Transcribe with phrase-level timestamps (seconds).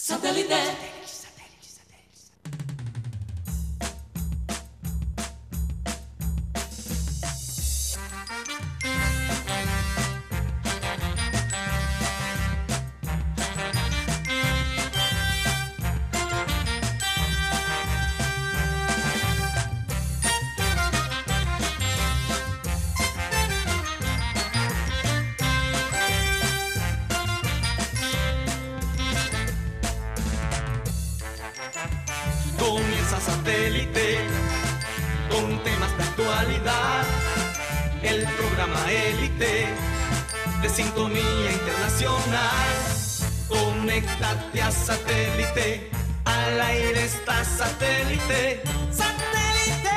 [0.00, 0.97] Satellite.
[43.48, 45.90] Conéctate a satélite.
[46.24, 48.62] Al aire está satélite.
[48.92, 49.90] ¡Satélite!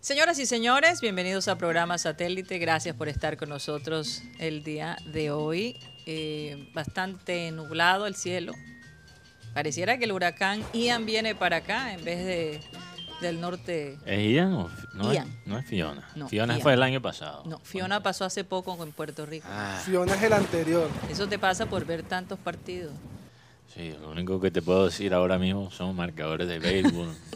[0.00, 2.58] Señoras y señores, bienvenidos a programa Satélite.
[2.58, 5.78] Gracias por estar con nosotros el día de hoy.
[6.06, 8.54] Eh, bastante nublado el cielo.
[9.56, 12.60] Pareciera que el huracán Ian viene para acá en vez de
[13.22, 13.96] del norte.
[14.04, 15.26] ¿Es Ian o no, Ian.
[15.26, 16.06] Es, no es Fiona?
[16.14, 16.62] No, Fiona Ian.
[16.62, 17.42] fue el año pasado.
[17.46, 19.46] No, Fiona pasó hace poco en Puerto Rico.
[19.50, 20.90] Ah, Fiona es el anterior.
[21.10, 22.92] Eso te pasa por ver tantos partidos.
[23.74, 27.14] sí, lo único que te puedo decir ahora mismo son marcadores de béisbol.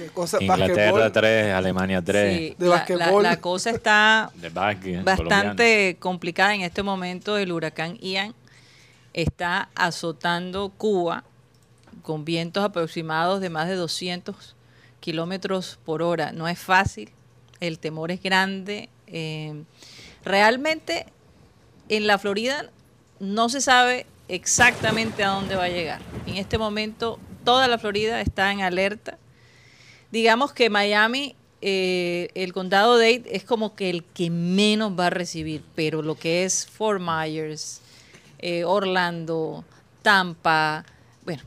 [0.00, 1.12] De cosas, Inglaterra basquetbol.
[1.12, 3.22] 3, Alemania 3, Sí, De la- basquetbol.
[3.22, 5.02] La, la cosa está de básquet.
[5.04, 7.38] bastante complicada en este momento.
[7.38, 8.34] El huracán Ian
[9.12, 11.24] está azotando Cuba
[12.02, 14.54] con vientos aproximados de más de 200
[15.00, 16.32] kilómetros por hora.
[16.32, 17.10] No es fácil,
[17.60, 18.88] el temor es grande.
[19.06, 19.64] eh,
[20.24, 21.06] realmente
[21.88, 22.70] en la Florida
[23.18, 26.00] no se sabe exactamente a dónde va a llegar.
[26.26, 29.18] En este momento toda la Florida está en alerta.
[30.12, 35.10] Digamos que Miami, eh, el condado Dade es como que el que menos va a
[35.10, 37.80] recibir, pero lo que es Fort Myers,
[38.42, 39.64] eh, Orlando,
[40.02, 40.84] Tampa,
[41.24, 41.42] bueno,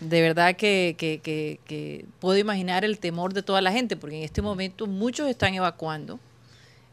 [0.00, 4.16] de verdad que, que- que- que puedo imaginar el temor de toda la gente, porque
[4.18, 6.18] en este momento muchos están evacuando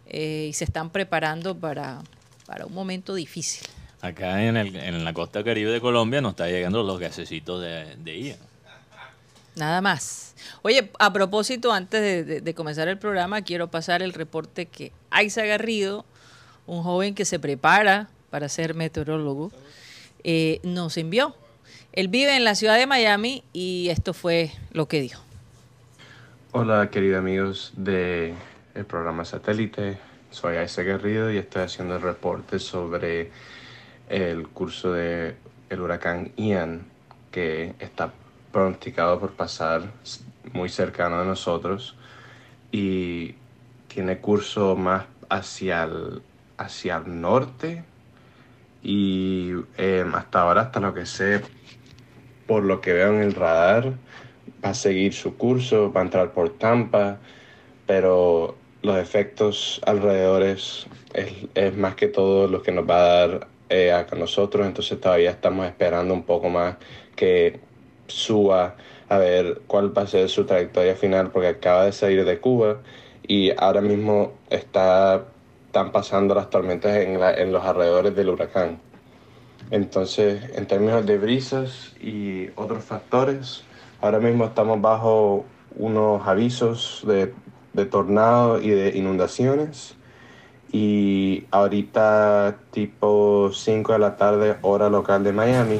[0.07, 2.01] eh, y se están preparando para,
[2.45, 3.67] para un momento difícil.
[4.01, 7.95] Acá en, el- en la costa caribe de Colombia nos está llegando los gasecitos de,
[7.97, 8.37] de Ian.
[9.55, 10.35] Nada más.
[10.63, 14.91] Oye, a propósito, antes de, de- de comenzar el programa, quiero pasar el reporte que
[15.09, 16.05] Aiza Garrido,
[16.67, 19.49] un joven que se prepara para ser meteorólogo,
[20.25, 21.33] eh, nos envió.
[21.93, 25.23] Él vive en la ciudad de Miami y esto fue lo que dijo.
[26.51, 28.35] Hola queridos amigos del
[28.89, 29.97] programa Satélite,
[30.31, 33.31] soy Isaac Garrido y estoy haciendo el reporte sobre
[34.09, 35.37] el curso de
[35.71, 36.87] huracán Ian
[37.31, 38.11] que está
[38.51, 39.93] pronosticado por pasar
[40.51, 41.95] muy cercano de nosotros
[42.69, 43.35] y
[43.87, 46.21] tiene curso más hacia el,
[46.57, 47.85] hacia el norte
[48.85, 51.41] y eh, hasta ahora, hasta lo que sé,
[52.45, 53.93] por lo que veo en el radar,
[54.63, 57.17] va a seguir su curso, va a entrar por Tampa,
[57.87, 63.47] pero los efectos alrededores es, es más que todo lo que nos va a dar
[63.69, 66.75] eh, a nosotros, entonces todavía estamos esperando un poco más
[67.15, 67.59] que
[68.05, 68.75] suba
[69.09, 72.81] a ver cuál va a ser su trayectoria final, porque acaba de salir de Cuba
[73.27, 75.25] y ahora mismo está,
[75.75, 78.79] están pasando las tormentas en, la- en los alrededores del huracán.
[79.71, 83.65] Entonces, en términos de brisas y otros factores,
[83.99, 85.43] ahora mismo estamos bajo
[85.75, 87.33] unos avisos de,
[87.73, 89.95] de tornado y de inundaciones.
[90.71, 95.79] Y ahorita, tipo 5 de la tarde, hora local de Miami,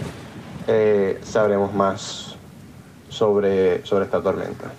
[0.67, 2.35] eh, sabremos más
[3.07, 4.73] sobre, sobre esta tormenta.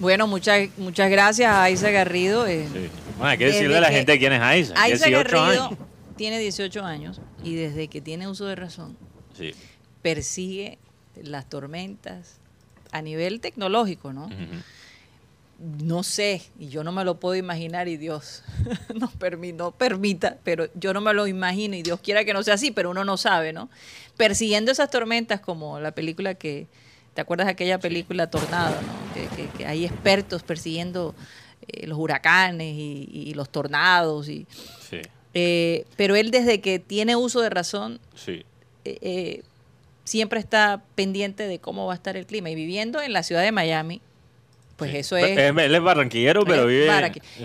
[0.00, 2.46] Bueno, muchas, muchas gracias a Aiza Garrido.
[2.46, 2.88] eh, Sí.
[3.18, 4.74] Bueno, hay que decirle a la gente quién es Aiza.
[4.76, 5.78] Aiza 18 Garrido años.
[6.16, 8.96] tiene 18 años y desde que tiene uso de razón
[9.36, 9.52] Sí.
[10.02, 10.78] persigue
[11.22, 12.38] las tormentas
[12.92, 14.30] a nivel tecnológico, ¿no?
[15.58, 18.42] No sé, y yo no me lo puedo imaginar y Dios
[18.94, 22.70] no permita, pero yo no me lo imagino y Dios quiera que no sea así,
[22.70, 23.68] pero uno no sabe, ¿no?
[24.16, 26.66] Persiguiendo esas tormentas como la película que,
[27.20, 29.12] ¿te acuerdas de aquella película Tornado, ¿no?
[29.14, 31.14] Que, que- que hay expertos persiguiendo
[31.68, 34.46] eh, los huracanes y, y los tornados, y,
[34.88, 35.02] Sí,
[35.34, 38.42] eh, pero él desde que tiene uso de razón sí.
[38.86, 39.42] eh,
[40.04, 43.42] siempre está pendiente de cómo va a estar el clima y viviendo en la ciudad
[43.42, 44.00] de Miami,
[44.76, 44.96] pues sí.
[44.96, 45.36] eso es...
[45.36, 46.88] Él es barranquillero, pero vive...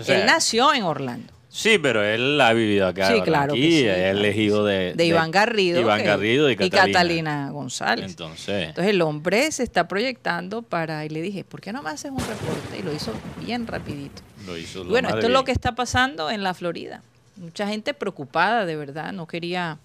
[0.00, 1.34] o sea, él nació en Orlando.
[1.56, 5.80] Sí, pero él ha vivido acá Sí, claro que sí, es de, de Iván Garrido,
[5.80, 8.10] Iván Garrido y y Catalina, Catalina González.
[8.10, 11.88] Entonces, Entonces el hombre se está proyectando para, y le dije, ¿por qué no me
[11.88, 12.78] haces un reporte?
[12.78, 13.10] Y lo hizo
[13.42, 14.20] bien rapidito.
[14.46, 17.02] lo hizo lo bueno, esto es lo que está pasando en la Florida.
[17.36, 19.14] Mucha gente preocupada, de verdad.
[19.14, 19.78] No quería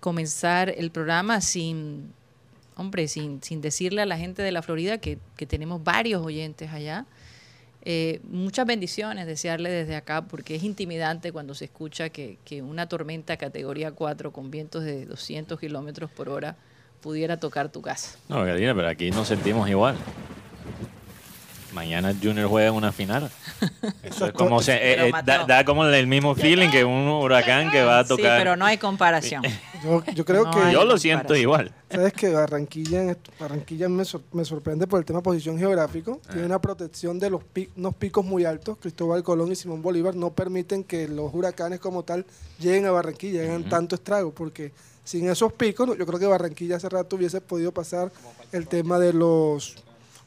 [0.00, 2.10] comenzar el programa sin,
[2.76, 6.70] hombre, sin, sin decirle a la gente de la Florida que, que tenemos varios oyentes
[6.72, 7.04] allá.
[7.82, 13.36] Eh, muchas bendiciones, desearle desde acá, porque es intimidante cuando se escucha que, una tormenta
[13.36, 16.56] categoría 4 con vientos de 200 kilómetros por hora
[17.00, 18.18] pudiera tocar tu casa.
[18.28, 19.96] No, pero aquí nos sentimos igual.
[21.72, 23.30] Mañana Junior juega en una final.
[24.02, 27.70] Eso es como se, eh, eh, da, da como el mismo feeling que un huracán
[27.70, 28.38] que va a Sí, tocar.
[28.38, 29.42] pero no hay comparación.
[29.82, 31.72] Yo, yo creo No que, Yo lo siento igual.
[31.90, 36.20] sabes que Barranquilla, Barranquilla me, sor- me sorprende por el tema posición geográfico.
[36.26, 36.32] Ah.
[36.32, 38.76] Tiene una protección de los pi- unos picos muy altos.
[38.78, 42.26] Cristóbal Colón y Simón Bolívar no permiten que los huracanes como tal
[42.58, 46.90] lleguen a Barranquilla, hagan tanto estrago, porque sin esos picos, yo creo que Barranquilla hace
[46.90, 48.12] rato hubiese podido pasar
[48.52, 49.76] el tema de los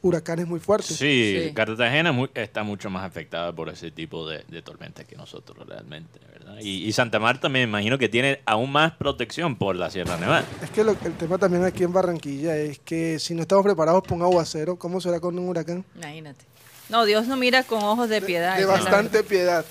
[0.04, 0.96] huracanes muy fuertes.
[0.96, 1.52] Sí, Sí.
[1.54, 6.56] Cartagena está mucho más afectada por ese tipo de, de tormentas que nosotros realmente, ¿verdad?
[6.60, 10.44] Y, y Santa Marta me imagino que tiene aún más protección por la Sierra Nevada.
[10.62, 14.02] Es que lo- el tema también aquí en Barranquilla es que si no estamos preparados
[14.02, 15.84] para un aguacero, ¿cómo será con un huracán?
[15.96, 16.44] Imagínate.
[16.90, 18.58] No, Dios no mira con ojos de piedad.
[18.58, 19.28] de bastante verdad.
[19.28, 19.64] piedad.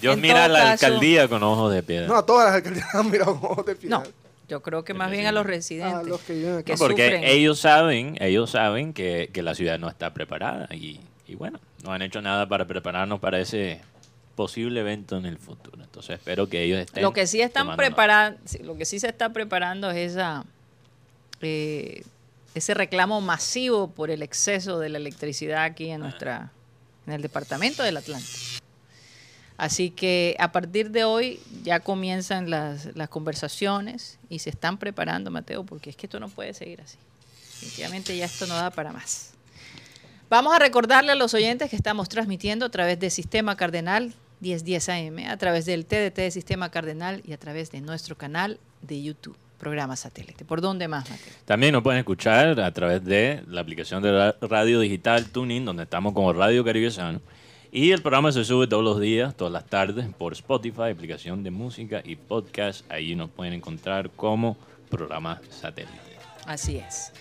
[0.00, 2.06] Dios En mira a la caso- alcaldía con ojos de piedra.
[2.06, 3.98] No, a todas las alcaldías han mirado con ojos de piedad.
[3.98, 4.10] No,
[4.50, 5.94] yo creo que más bien a los residentes.
[5.94, 7.24] A los que viven que Porque sufren.
[7.24, 11.92] ellos saben, ellos saben que, que la ciudad no está preparada y, y bueno, no
[11.92, 13.80] han hecho nada para prepararnos para ese
[14.34, 15.82] posible evento en el futuro.
[15.82, 17.02] Entonces espero que ellos estén.
[17.02, 20.44] Lo que sí están preparando, lo que sí se está preparando es esa
[21.40, 22.02] eh,
[22.54, 26.50] ese reclamo masivo por el exceso de la electricidad aquí en nuestra
[27.06, 28.38] en el departamento del Atlántico.
[29.60, 35.30] Así que a partir de hoy ya comienzan las, las conversaciones y se están preparando,
[35.30, 36.96] Mateo, porque es que esto no puede seguir así.
[37.52, 39.34] Definitivamente ya esto no da para más.
[40.30, 44.88] Vamos a recordarle a los oyentes que estamos transmitiendo a través de Sistema Cardenal 1010
[44.88, 49.02] AM, a través del TDT de Sistema Cardenal y a través de nuestro canal de
[49.02, 50.46] YouTube, programa satélite.
[50.46, 51.34] ¿Por dónde más, Mateo?
[51.44, 55.82] También nos pueden escuchar a través de la aplicación de ra- radio digital Tuning, donde
[55.82, 57.20] estamos como Radio Caribe Sano.
[57.72, 61.50] Y el programa se sube todos los días, todas las tardes, por Spotify, aplicación de
[61.52, 62.90] música y podcast.
[62.90, 64.56] Ahí nos pueden encontrar como
[64.88, 65.94] programa satélite.
[66.46, 67.12] Así es.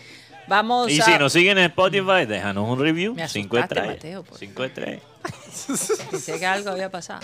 [0.47, 1.05] Vamos Y a...
[1.05, 3.13] si nos siguen en Spotify, déjanos un review.
[3.13, 4.03] Me Cinco asustaste, estrellas.
[4.03, 5.03] Mateo, por Cinco estrellas.
[6.11, 7.21] Pensé que algo había pasado.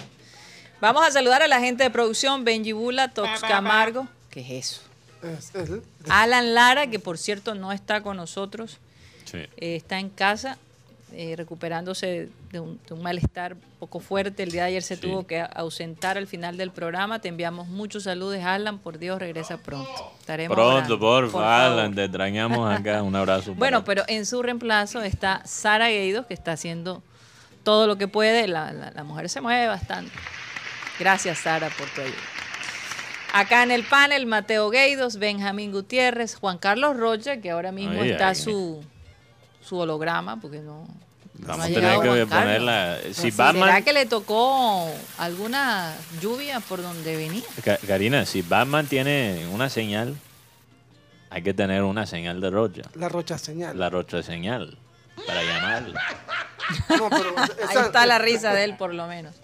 [0.80, 4.08] Vamos a saludar a la gente de producción, Benji Bula, Tox Camargo.
[4.30, 4.82] ¿Qué es eso?
[5.24, 5.72] Es- es-
[6.10, 8.78] Alan Lara, que por cierto no está con nosotros,
[9.24, 9.40] Sí.
[9.58, 10.60] eh, está en casa
[11.14, 14.44] eh, recuperándose de un, de un malestar poco fuerte.
[14.44, 15.02] El día de ayer se Sí.
[15.02, 17.20] tuvo que ausentar al final del programa.
[17.20, 18.80] Te enviamos muchos saludos, Alan.
[18.80, 19.90] Por Dios, regresa pronto.
[20.20, 21.44] Estaremos Pronto, por favor.
[21.78, 23.04] favor, te extrañamos acá.
[23.04, 23.54] Un abrazo.
[23.56, 27.04] Bueno, pero en su reemplazo está Sara Gueidos, que está haciendo
[27.64, 28.48] todo lo que puede.
[28.48, 30.12] La, la- la mujer se mueve bastante.
[31.00, 32.16] Gracias, Sara, por tu ayuda.
[33.34, 38.12] Acá en el panel, Mateo Gueidos, Benjamín Gutiérrez, Juan Carlos Rocha, que ahora mismo Ay,
[38.12, 38.36] está ay.
[38.36, 38.82] su,
[39.62, 40.88] su holograma, porque no.
[41.40, 42.98] Vamos a tener que ponerla.
[43.12, 43.84] Si ¿Será Batman.
[43.84, 47.44] que le tocó alguna lluvia por donde venía?
[47.86, 50.16] Karina, si Batman tiene una señal,
[51.30, 52.84] hay que tener una señal de rocha.
[52.96, 53.78] la rocha señal.
[53.78, 54.78] La rocha señal.
[55.28, 56.02] Para llamarla.
[56.98, 59.36] No, pero Ahí está la risa de él, por lo menos.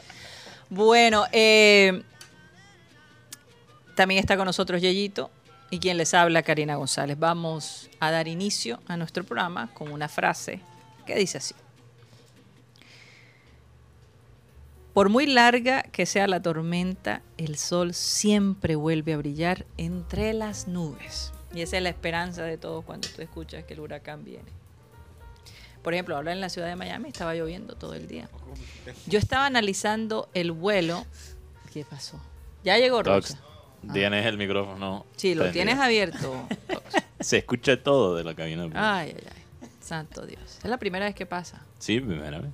[0.70, 2.02] Bueno, eh,
[3.96, 5.30] también está con nosotros Yeyito
[5.70, 7.20] y quien les habla, Karina González.
[7.20, 10.62] Vamos a dar inicio a nuestro programa con una frase
[11.06, 11.54] que dice así.
[14.94, 20.68] Por muy larga que sea la tormenta, el sol siempre vuelve a brillar entre las
[20.68, 21.32] nubes.
[21.54, 24.52] Y esa es la esperanza de todos cuando tú escuchas que el huracán viene.
[25.82, 28.30] Por ejemplo, ahora en la ciudad de Miami estaba lloviendo todo el día.
[29.08, 31.06] Yo estaba analizando el vuelo.
[31.74, 32.22] ¿Qué pasó?
[32.64, 33.40] Ya llegó Rosa.
[33.94, 35.06] tienes el micrófono.
[35.16, 36.48] Sí, lo tienes abierto.
[37.20, 38.68] Se escucha todo de la cabina.
[38.76, 39.70] Ay, ay, ay.
[39.82, 40.60] Santo Dios.
[40.64, 41.66] Es la primera vez que pasa.
[41.80, 42.52] Sí, primera vez.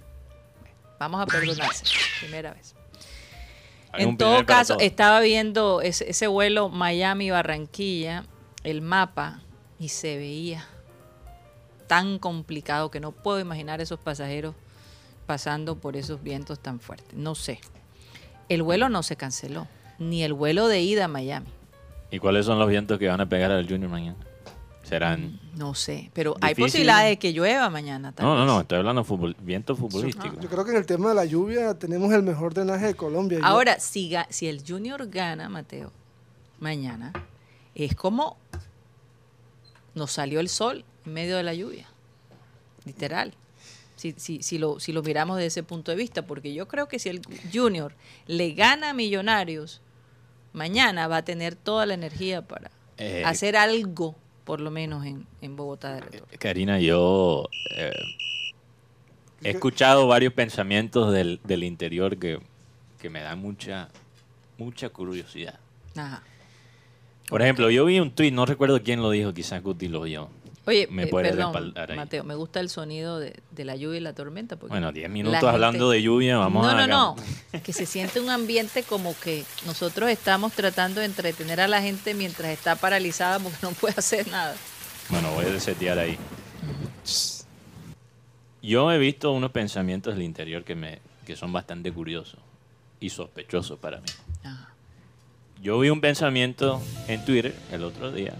[0.99, 1.85] Vamos a perdonarse.
[2.19, 2.75] Primera vez.
[3.93, 4.85] En todo caso, todo.
[4.85, 8.25] estaba viendo ese, ese vuelo Miami-Barranquilla,
[8.63, 9.41] el mapa,
[9.79, 10.67] y se veía
[11.87, 14.55] tan complicado que no puedo imaginar esos pasajeros
[15.25, 17.13] pasando por esos vientos tan fuertes.
[17.13, 17.59] No sé.
[18.49, 19.67] El vuelo no se canceló,
[19.99, 21.47] ni el vuelo de ida a Miami.
[22.11, 24.17] ¿Y cuáles son los vientos que van a pegar al Junior mañana?
[24.87, 25.39] Serán...
[25.55, 28.11] No sé, pero hay posibilidad de que llueva mañana.
[28.11, 30.39] tal No, no, no, estoy hablando de fútbol, viento futbolístico.
[30.39, 33.39] Yo creo que en el tema de la lluvia tenemos el mejor drenaje de Colombia.
[33.39, 35.91] Yo- Ahora, si, ga- si el Junior gana, Mateo,
[36.59, 37.11] mañana,
[37.75, 38.37] es como
[39.95, 41.87] nos salió el sol en medio de la lluvia.
[42.85, 43.33] Literal.
[43.95, 46.87] Si, si, si, lo, si lo miramos desde ese punto de vista, porque yo creo
[46.87, 47.93] que si el Junior
[48.27, 49.81] le gana a Millonarios,
[50.53, 54.15] mañana va a tener toda la energía para Eh, hacer algo,
[54.47, 56.27] por lo menos en, en Bogotá de retorno.
[56.39, 57.91] Karina, yo eh,
[59.43, 62.39] he escuchado varios pensamientos del, del interior que,
[62.97, 63.89] que me dan mucha,
[64.57, 65.59] mucha curiosidad.
[65.97, 66.23] Ajá.
[67.27, 70.29] Por ejemplo, yo vi un tuit, no recuerdo quién lo dijo, quizás Guti lo vio.
[70.67, 71.73] Oye, Me eh, puede perdón.
[71.95, 74.57] Mateo, me gusta el sonido de, de la lluvia y la tormenta.
[74.57, 76.85] Porque Bueno, 10 la minutos gente- hablando de lluvia, vamos no, a...
[76.87, 77.15] No,
[77.53, 81.81] no, Que se siente un ambiente como que nosotros estamos tratando de entretener a la
[81.81, 84.55] gente mientras está paralizada porque no puede hacer nada.
[85.09, 86.17] Bueno, voy a desetear ahí.
[88.61, 92.39] Yo he visto unos pensamientos del interior que, me, que son bastante curiosos
[92.99, 94.07] y sospechosos para mí.
[94.43, 94.69] Ajá.
[95.61, 98.33] Yo vi un pensamiento en Twitter el otro día.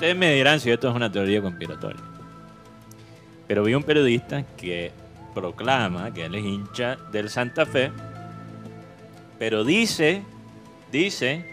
[0.00, 2.00] Ustedes me dirán si esto es una teoría conspiratoria.
[3.46, 4.92] Pero vi un periodista que
[5.34, 7.92] proclama que él es hincha del Santa Fe,
[9.38, 10.22] pero dice,
[10.90, 11.44] dice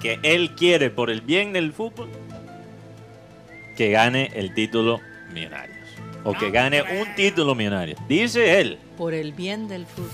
[0.00, 2.08] que él quiere por el bien del fútbol
[3.76, 5.00] que gane el título
[5.34, 5.86] Millonarios.
[6.24, 7.96] O que gane un título Millonario.
[8.08, 8.78] Dice él.
[8.96, 10.08] Por el bien del fútbol.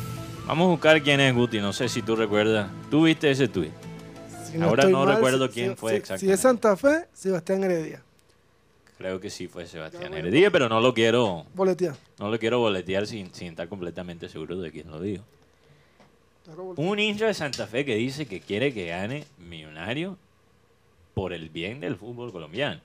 [0.49, 1.61] Vamos a buscar quién es Guti.
[1.61, 2.69] No sé si tú recuerdas.
[2.91, 3.71] ¿Tú viste ese tweet?
[4.51, 6.27] Si ahora estoy no recuerdo quién fue si- exactamente.
[6.27, 8.03] Si es Santa Fe, Sebastián Heredia.
[8.99, 10.13] Creo que sí fue Sebastián.
[10.13, 11.95] Heredia, pero no lo quiero, Boletea.
[12.19, 15.23] no lo quiero boletear sin, sin estar completamente seguro de quién lo dijo.
[16.77, 20.17] Un hincha de Santa Fe que dice que quiere que gane Millonario
[21.15, 22.81] por el bien del fútbol colombiano.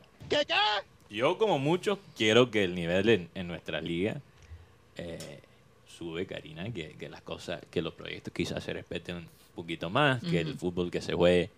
[1.10, 4.18] Yo, como muchos, quiero que el nivel en, en nuestra liga
[4.98, 5.40] eh,
[5.88, 10.42] sube, Karina, que, que las cosas, que los proyectos quizás se respeten poquito más, que
[10.42, 11.50] el fútbol que se juegue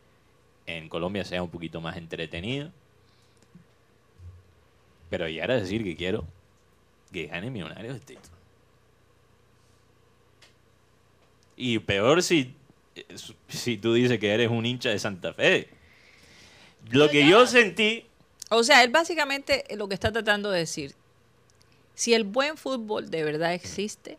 [0.65, 2.71] en Colombia sea un poquito más entretenido.
[5.09, 6.25] Pero ya era decir que quiero
[7.11, 8.35] que gane Millonarios el título.
[11.55, 12.53] Y peor si,
[13.47, 15.69] si tú dices que eres un hincha de Santa Fe.
[16.91, 18.05] Lo que yo sentí,
[18.49, 20.93] O sea, él básicamente lo que está tratando de decir,
[21.95, 24.17] si el buen fútbol de verdad existe,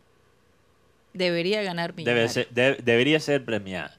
[1.17, 2.31] debería ganar debe Millonarios.
[2.33, 3.95] ser- de- debería ser premiada.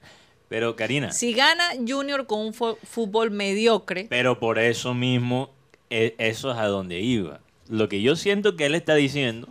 [0.49, 5.51] Pero Karina, Si gana Junior con un fútbol mediocre, pero por eso mismo,
[5.91, 7.41] e- eso es a donde iba.
[7.69, 9.49] Lo que yo siento que él está diciendo,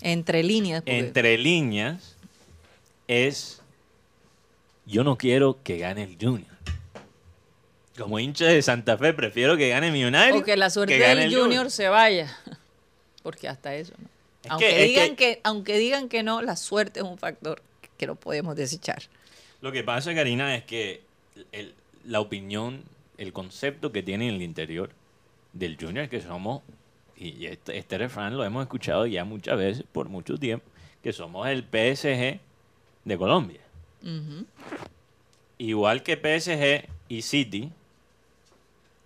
[0.00, 2.16] entre líneas, entre líneas,
[3.08, 3.60] es,
[4.86, 6.50] yo no quiero que gane el Junior.
[7.98, 10.40] Como hincha de Santa Fe, prefiero que gane Millonario.
[10.40, 12.34] o que la suerte que del el Junior se vaya.
[13.22, 14.08] Porque hasta eso, ¿no?
[14.46, 15.40] Es aunque, que- es digan que- que...
[15.44, 17.62] aunque digan que no, la suerte es un factor
[17.98, 19.02] que no podemos desechar.
[19.60, 21.02] Lo que pasa, Karina, es que
[21.52, 21.74] el-
[22.04, 22.82] la opinión,
[23.18, 24.90] el concepto que tiene en el interior
[25.52, 26.62] del Junior que somos,
[27.16, 30.66] y este, este refrán lo hemos escuchado ya muchas veces por mucho tiempo,
[31.02, 32.38] que somos el PSG
[33.04, 33.60] de Colombia.
[35.58, 37.72] Igual que PSG y City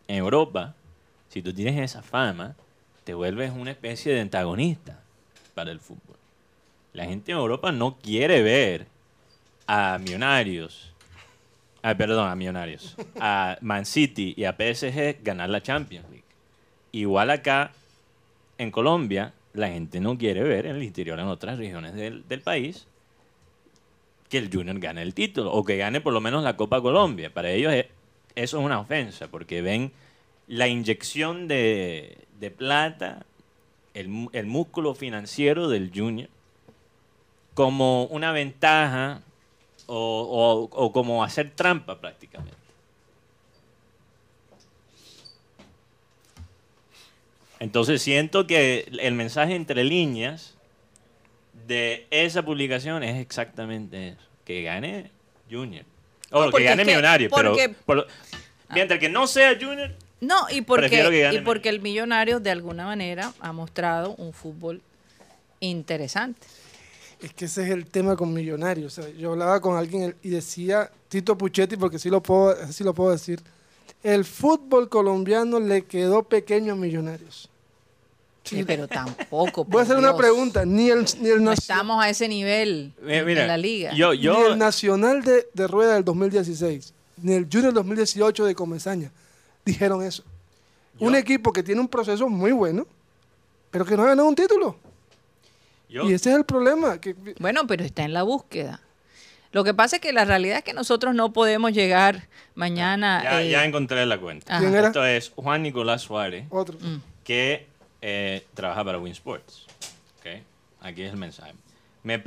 [0.09, 0.75] en Europa,
[1.29, 2.57] si tú tienes esa fama,
[3.05, 5.01] te vuelves una especie de antagonista
[5.51, 6.17] para el fútbol.
[6.93, 8.87] La gente en Europa no quiere ver
[9.67, 10.93] a Millonarios,
[11.83, 16.25] ah, perdón, a Millonarios, a Man City y a PSG ganar la Champions League.
[16.93, 17.71] Igual acá
[18.59, 22.87] en Colombia, la gente no quiere ver en el interior, en otras regiones del, país,
[24.29, 27.33] que el Junior gane el título o que gane por lo menos la Copa Colombia.
[27.33, 27.87] Para ellos es-
[28.35, 29.93] eso es una ofensa porque ven
[30.49, 32.17] la inyección de
[32.57, 33.25] plata,
[33.95, 36.29] el, el músculo financiero del Junior
[37.55, 39.23] como una ventaja
[39.87, 42.57] o, o- o como hacer trampa prácticamente.
[47.59, 50.55] Entonces siento que el mensaje entre líneas
[51.67, 54.23] de esa publicación es exactamente eso.
[54.45, 55.11] Que gane
[55.51, 55.85] Junior.
[56.31, 57.31] O que gane es que- Millonario.
[57.31, 57.55] Pero
[57.85, 58.07] por
[58.71, 63.33] mientras que no sea Junior, No, y porque, y porque el Millonarios de alguna manera
[63.41, 64.83] ha mostrado un fútbol
[65.61, 66.47] interesante.
[67.23, 68.99] Es que ese es el tema con Millonarios.
[68.99, 72.85] O sea, yo hablaba con alguien y decía, Tito Puchetti, porque sí lo puedo, sí
[72.85, 73.41] lo puedo decir,
[74.03, 77.49] el fútbol colombiano le quedó pequeño a Millonarios.
[78.45, 79.65] Sí, pero tampoco.
[79.65, 83.25] Voy a hacer una pregunta, ni el, ni el, No estamos a ese nivel eh,
[83.27, 83.93] en la liga.
[83.93, 88.55] yo, ni yo el Nacional de, de Rueda del 2016, ni el Junior 2018 de
[88.55, 89.13] Comesaña
[89.65, 90.25] dijeron eso.
[90.99, 92.87] Un equipo que tiene un proceso muy bueno,
[93.71, 94.77] pero que no ha ganado un título.
[95.89, 97.01] Yo- Y ese es el problema.
[97.01, 98.81] Que, Bueno, pero está en la búsqueda.
[99.53, 103.23] Lo que pasa es que la realidad es que nosotros no podemos llegar mañana.
[103.25, 104.53] ya, eh, ya encontré la cuenta.
[104.53, 104.61] Ajá.
[104.63, 104.87] ¿Quién era?
[104.89, 106.79] Esto es Juan Nicolás Suárez, otro.
[106.81, 106.99] Mm.
[107.25, 107.67] que
[108.03, 109.67] eh, trabaja para Win Sports.
[110.21, 110.43] Ok,
[110.83, 111.53] Aquí es el mensaje.
[112.03, 112.23] Me,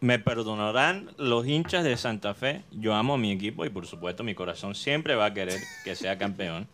[0.00, 2.62] me perdonarán los hinchas de Santa Fe.
[2.72, 5.94] Yo amo a mi equipo y por supuesto mi corazón siempre va a querer que
[5.94, 6.66] sea campeón.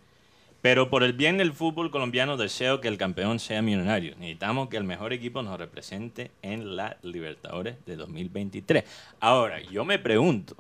[0.63, 4.15] Pero por el bien del fútbol colombiano deseo que el campeón sea millonario.
[4.17, 8.85] Necesitamos que el mejor equipo nos represente en la Libertadores de 2023.
[9.19, 10.57] Ahora, yo me pregunto,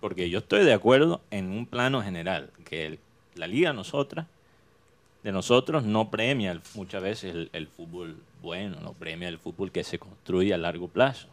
[0.00, 2.98] porque yo estoy de acuerdo en un plano general, que el-
[3.34, 4.26] la liga nosotras,
[5.22, 9.98] de nosotros, no premia muchas veces el fútbol bueno, no premia el fútbol que se
[9.98, 11.26] construye a largo plazo.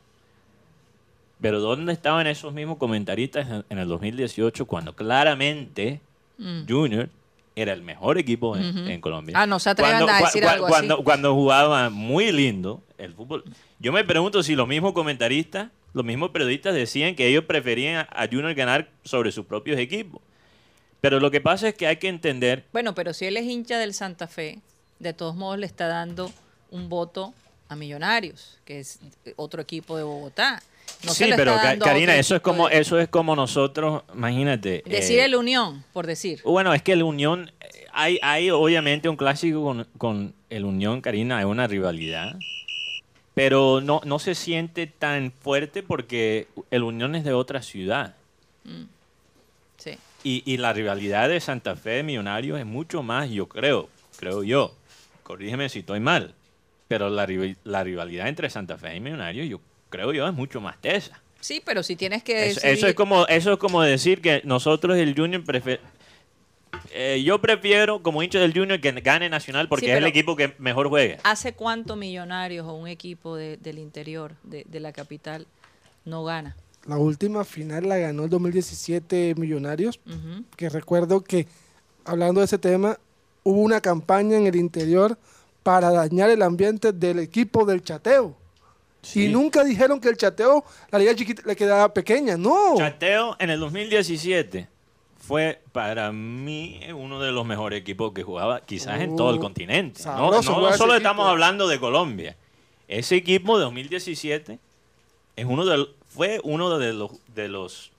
[1.39, 6.01] Pero ¿dónde estaban esos mismos comentaristas en, el 2018 cuando claramente
[6.38, 6.65] Mm.
[6.68, 7.10] Junior
[7.56, 9.36] era el mejor equipo en, Colombia?
[9.38, 10.72] Ah, no se atrevan a cua- decir algo así.
[10.74, 13.44] cuando, cuando jugaba muy lindo el fútbol.
[13.80, 18.27] Yo me pregunto si los mismos comentaristas, los mismos periodistas decían que ellos preferían a
[18.27, 20.22] Junior ganar sobre sus propios equipos.
[21.01, 23.77] Pero lo que pasa es que hay que entender Bueno, pero si él es hincha
[23.77, 24.62] del Santa Fe,
[25.00, 26.32] de todos modos le está dando
[26.71, 27.33] un voto
[27.69, 28.99] a Millonarios, que es
[29.37, 30.61] otro equipo de Bogotá.
[31.05, 34.83] No sí, pero Karina, eso es como de- eso es como nosotros, imagínate.
[34.85, 36.41] Decir eh, el Unión, por decir.
[36.43, 41.01] Bueno, es que el Unión, eh, hay, hay obviamente un clásico con, con el Unión,
[41.01, 42.35] Karina, hay una rivalidad,
[43.33, 48.15] pero no, no se siente tan fuerte porque el Unión es de otra ciudad.
[49.77, 49.97] Sí.
[50.23, 54.43] Y, y la rivalidad de Santa Fe de Millonarios es mucho más, yo creo, creo
[54.43, 54.75] yo,
[55.23, 56.35] corrígeme si estoy mal,
[56.91, 57.25] pero la,
[57.63, 61.21] la rivalidad entre Santa Fe y Millonarios, yo creo yo, es mucho más tesa.
[61.39, 62.74] Sí, pero si tienes que Eso, decidir...
[62.77, 65.41] eso es como, eso es como decir que nosotros el Junior
[66.93, 70.36] eh, yo prefiero como hincha del Junior que gane Nacional porque Sí, es el equipo
[70.36, 71.19] que mejor juega.
[71.24, 75.48] ¿Hace cuánto Millonarios o un equipo de- del interior, de, de la capital,
[76.03, 76.57] no gana?
[76.86, 80.43] La última final la ganó el 2017 Millonarios, Ujú.
[80.57, 81.48] que recuerdo que,
[82.03, 82.98] hablando de ese tema,
[83.43, 85.17] hubo una campaña en el interior
[85.63, 88.36] para dañar el ambiente del equipo del chateo.
[89.02, 89.26] Sí.
[89.26, 92.38] Y nunca dijeron que el chateo, la liga chiquita, le quedaba pequeña.
[92.38, 92.76] No.
[92.78, 94.67] Chateo en el 2017
[95.19, 99.41] fue para mí uno de los mejores equipos que jugaba quizás en todo el Uh,
[99.41, 100.02] continente.
[100.04, 100.97] No, sabroso no solo equipo.
[100.97, 102.36] estamos hablando de Colombia.
[102.88, 104.60] Ese equipo de 2017
[105.36, 107.91] es uno de, fue uno de los, de los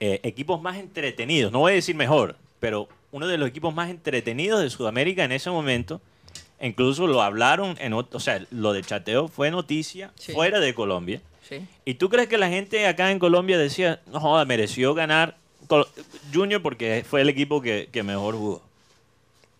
[0.00, 1.52] eh, equipos más entretenidos.
[1.52, 5.32] No voy a decir mejor, pero uno de los equipos más entretenidos de Sudamérica en
[5.32, 6.00] ese momento.
[6.60, 10.32] Incluso lo hablaron en o sea, lo de chateo fue noticia Sí.
[10.32, 11.20] fuera de Colombia.
[11.48, 11.66] Sí.
[11.84, 15.36] ¿Y tú crees que la gente acá en Colombia decía, no joda, mereció ganar
[15.68, 15.86] Col-
[16.34, 18.62] Junior porque fue el equipo que, que mejor jugó?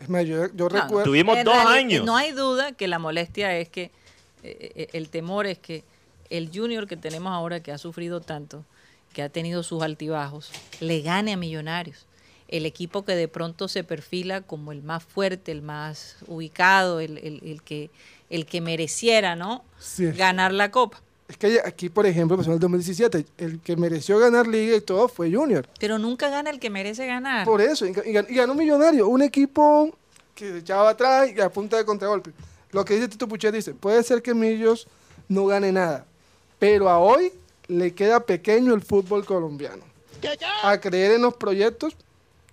[0.01, 1.05] Es más, yo, yo No, recuerdo.
[1.05, 2.05] Tuvimos dos años.
[2.05, 3.91] No hay duda que la molestia es que,
[4.43, 5.83] eh, eh, el temor es que
[6.31, 8.65] el junior que tenemos ahora, que ha sufrido tanto,
[9.13, 12.05] que ha tenido sus altibajos, le gane a Millonarios.
[12.49, 17.19] El equipo que de pronto se perfila como el más fuerte, el más ubicado, el,
[17.19, 17.91] el- el que,
[18.31, 19.63] el que mereciera, ¿no?
[19.79, 20.07] Sí.
[20.13, 21.01] Ganar la copa.
[21.29, 24.81] Es que aquí, por ejemplo, pasó en el 2017, el que mereció ganar liga y
[24.81, 25.69] todo fue Junior.
[25.79, 27.45] Pero nunca gana el que merece ganar.
[27.45, 29.95] Por eso, y ganó Millonario, un equipo
[30.35, 32.31] que se echaba atrás y a punta de contragolpe.
[32.73, 34.89] Lo que dice Tito Puchet dice, puede ser que Millos
[35.29, 36.07] no gane nada,
[36.59, 37.31] pero a hoy
[37.67, 39.83] le queda pequeño el fútbol colombiano.
[40.63, 41.95] A creer en los proyectos,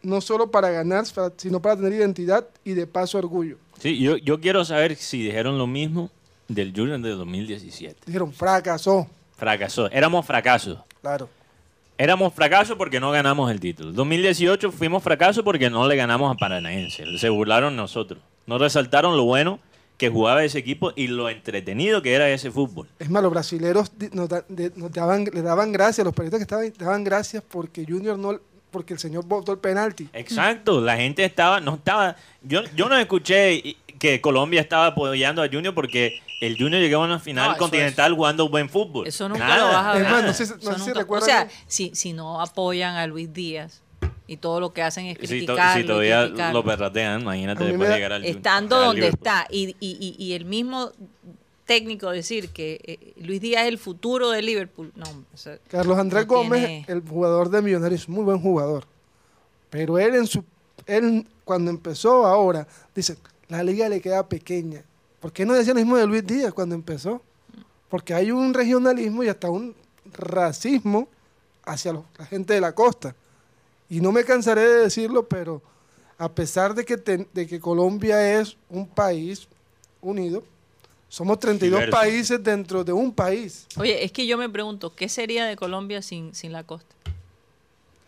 [0.05, 1.03] no solo para ganar,
[1.37, 3.57] sino para tener identidad y de paso orgullo.
[3.79, 6.09] Sí, yo, yo quiero saber si dijeron lo mismo
[6.47, 8.01] del Junior de 2017.
[8.05, 9.89] Dijeron, fracasó, Fracasó.
[9.91, 10.79] Éramos fracasos.
[11.01, 11.27] claro.
[11.97, 13.93] Éramos fracaso porque no ganamos el título.
[13.93, 17.05] 2018 fuimos fracaso porque no le ganamos a Paranaense.
[17.17, 18.19] Se burlaron nosotros.
[18.47, 19.59] No resaltaron lo bueno
[19.97, 22.89] que jugaba ese equipo y lo entretenido que era ese fútbol.
[22.99, 26.43] Es más, los brasileros nos, da- de- nos daban, le daban gracias, los periodistas que
[26.43, 28.37] estaban, daban gracias porque Junior no,
[28.75, 30.09] porque el señor votó el penalti.
[30.11, 35.47] Exacto, la gente estaba, no estaba, yo, yo no escuché que Colombia estaba apoyando a
[35.47, 39.07] Junior porque el Junior llegó a una final No, continental jugando buen fútbol.
[39.07, 40.11] Eso nunca Nada, lo vas a Es ver.
[40.11, 42.41] más, no sé si- no Eso sé si nunca- recuerdan- O sea, si, si no
[42.41, 43.81] apoyan a Luis Díaz
[44.27, 45.73] y todo lo que hacen es Si, to- criticarlo.
[45.73, 46.59] si y todavía criticarlo.
[46.59, 50.33] lo perratean, imagínate después da- llegar al estando al donde está y, y- y- y
[50.33, 50.91] el mismo
[51.65, 55.97] técnico decir que eh, Luis Díaz es el futuro de Liverpool no o sea, Carlos
[55.97, 58.85] Andrés no Gómez, tiene- el jugador de Millonarios, es muy buen jugador.
[59.69, 60.43] Pero él en su
[60.85, 64.83] él cuando empezó ahora, dice, la liga le queda pequeña.
[65.19, 67.21] ¿Por qué no decía lo mismo de Luis Díaz cuando empezó?
[67.89, 69.73] Porque hay un regionalismo y hasta un
[70.13, 71.07] racismo
[71.65, 73.15] hacia los- la gente de la costa.
[73.89, 75.61] Y no me cansaré de decirlo, pero
[76.17, 79.47] a pesar de que, ten- de que Colombia es un país
[80.01, 80.43] unido,
[81.15, 81.97] somos 32 Diverso.
[81.97, 83.67] países dentro de un país.
[83.77, 86.93] Oye, es que yo me pregunto, ¿qué sería de Colombia sin, sin la costa?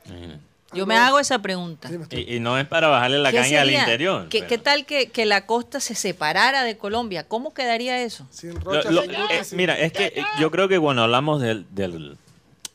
[0.05, 0.41] Imagínate.
[0.73, 1.89] Yo me hago esa pregunta.
[2.11, 4.27] Y, y no es para bajarle la ¿Qué caña al interior.
[4.27, 7.25] ¿Qué, pero- qué tal que, que la costa se separara de Colombia?
[7.25, 8.27] ¿Cómo quedaría eso?
[8.29, 12.17] Sin Rocha, lo- eh, mira, es que yo creo que cuando hablamos del, del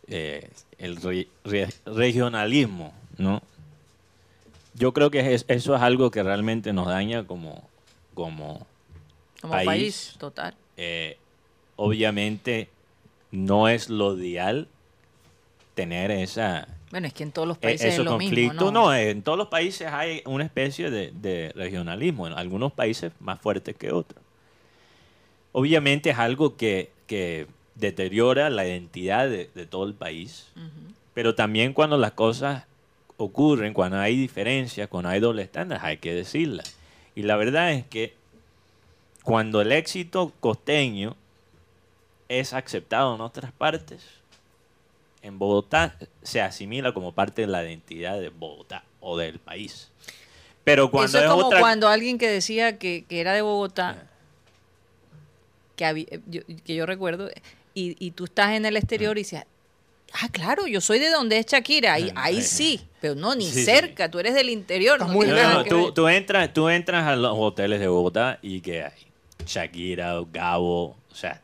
[0.09, 3.42] eh, el re- re- regionalismo, ¿no?
[4.73, 7.62] Yo creo que es- eso es algo que realmente nos daña como,
[8.14, 8.66] como
[9.42, 9.66] Como País.
[9.66, 10.55] país, total.
[10.78, 11.18] eh,
[11.76, 12.68] obviamente
[13.31, 14.68] no es lo ideal
[15.74, 18.52] tener esa Bueno, es que en todos los e- países es lo mismo.
[18.55, 18.70] ¿no?
[18.70, 23.40] No, en todos los países hay una especie de, de regionalismo, en algunos países más
[23.40, 24.22] fuertes que otros.
[25.52, 30.48] Obviamente es algo que, que deteriora la identidad de, de todo el país,
[31.14, 32.64] pero también cuando las cosas
[33.18, 36.76] ocurren, cuando hay diferencias, cuando hay doble estándar, hay que decirlas.
[37.14, 38.14] Y la verdad es que
[39.22, 41.16] cuando el éxito costeño
[42.28, 44.02] es aceptado en otras partes,
[45.22, 49.90] en Bogotá se asimila como parte de la identidad de Bogotá o del país.
[50.64, 51.61] Pero cuando Eso es es como otra...
[51.61, 54.06] cuando alguien que decía que, que era de Bogotá,
[55.76, 57.28] que, había- yo, que yo recuerdo,
[57.74, 59.42] y, y tú estás en el exterior y dices,
[60.12, 62.42] ah, claro, yo soy de donde es Shakira, ahí, Ah, ahí eh.
[62.42, 63.64] sí, pero no, ni Sí, sí.
[63.64, 64.94] cerca, tú eres del interior.
[64.96, 68.85] Estás no muy No, tú, entras, tú entras a los hoteles de Bogotá y que
[68.85, 68.92] hay
[69.44, 71.40] Shakira, Gabo, o sea,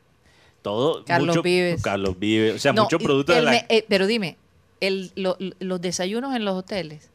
[0.63, 1.05] todo.
[1.05, 1.83] Carlos mucho, Vives.
[1.83, 3.51] Carlos Vives, o sea, No, muchos productos de la.
[3.53, 4.37] me- eh, pero dime,
[4.81, 7.11] el, lo- los desayunos en los hoteles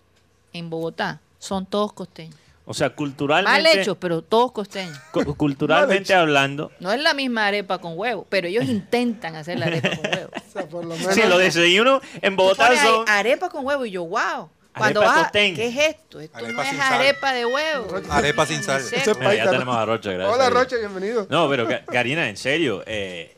[0.54, 2.36] en Bogotá son todos costeños.
[2.66, 3.82] o sea, Mal culturalmente.
[3.82, 4.98] hechos, pero todos costeños.
[5.12, 6.72] cu- culturalmente hablando.
[6.80, 10.30] No es la misma arepa con huevo, pero ellos intentan hacer la arepa con huevo.
[10.48, 13.10] O sea, por lo menos, Sí, los desayunos en Bogotá son.
[13.10, 14.50] arepa con huevo y yo, wow.
[14.78, 15.32] Cuando Arepa.
[15.32, 16.20] ¿qué es esto?
[16.20, 16.94] Esto Arepa no es sal.
[16.94, 17.88] arepa de huevo.
[18.10, 18.82] Arepa sin sal.
[19.20, 20.36] Mira, ya tenemos a Rocha, gracias.
[20.36, 20.50] Hola.
[20.50, 21.28] Rocha, bienvenido.
[21.30, 23.38] No, pero Ka- Karina, en serio, eh,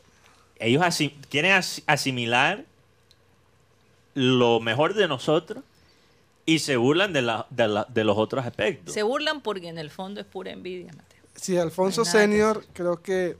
[0.58, 0.82] ellos
[1.28, 2.64] quieren as- asimilar
[4.14, 5.62] lo mejor de nosotros
[6.46, 8.94] y se burlan de, la- de, la- de los otros aspectos.
[8.94, 11.16] Se burlan porque en el fondo es pura envidia, Mateo.
[11.34, 13.36] Sí, Alfonso No que Senior creo que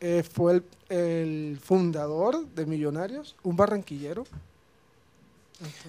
[0.00, 4.26] eh, fue el, el fundador de Millonarios, un barranquillero.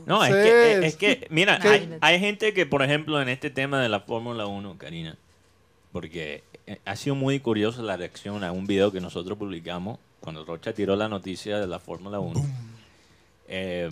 [0.06, 3.50] No, es que, Entonces, es que, mira, hay, hay gente que, por ejemplo, en este
[3.50, 5.18] tema de la Fórmula 1, Karina,
[5.92, 10.46] porque eh, ha sido muy curiosa la reacción a un video que nosotros publicamos cuando
[10.46, 12.42] Rocha tiró la noticia de la Fórmula 1.
[13.48, 13.90] Eh,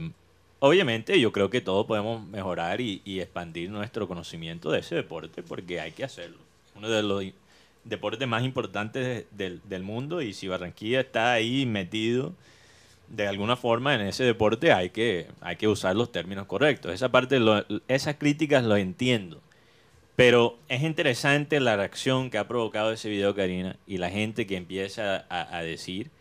[0.59, 5.43] obviamente, yo creo que todos podemos mejorar y, y expandir nuestro conocimiento de ese deporte
[5.43, 6.37] porque hay que hacerlo.
[6.75, 7.23] Uno de los
[7.83, 12.33] deportes más importantes de- del, del mundo y si Barranquilla está ahí metido
[13.09, 16.93] de alguna forma en ese deporte hay que, hay que usar los términos correctos.
[16.93, 17.39] Esa parte,
[17.87, 19.41] esas críticas lo entiendo.
[20.15, 24.57] Pero es interesante la reacción que ha provocado ese video, Karina, y la gente que
[24.57, 26.11] empieza a, decir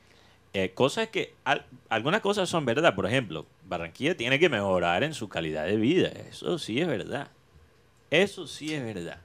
[0.53, 2.95] eh, cosas que, al- algunas cosas son verdad.
[2.95, 6.09] Por ejemplo, Barranquilla tiene que mejorar en su calidad de vida.
[6.31, 7.29] Eso sí es verdad.
[8.11, 9.19] Eso sí es verdad.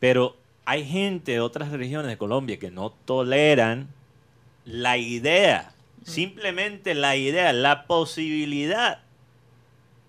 [0.00, 3.88] Pero hay gente de otras regiones de Colombia que no toleran
[4.64, 5.73] la idea,
[6.04, 9.00] simplemente la idea, la posibilidad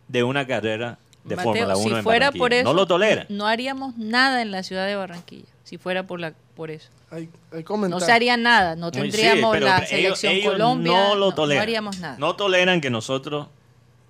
[0.07, 2.39] de una carrera de Mateo, Fórmula 1 si en fuera Barranquilla.
[2.43, 3.25] por eso, no lo toleran.
[3.29, 6.89] No haríamos nada en la ciudad de Barranquilla, si fuera por la por eso.
[7.11, 11.15] Hay, hay No se haría nada, no sí, tendríamos pero la selección ellos Colombia, no
[11.15, 11.61] lo no toleran.
[11.63, 12.17] haríamos nada.
[12.17, 13.47] No toleran que nosotros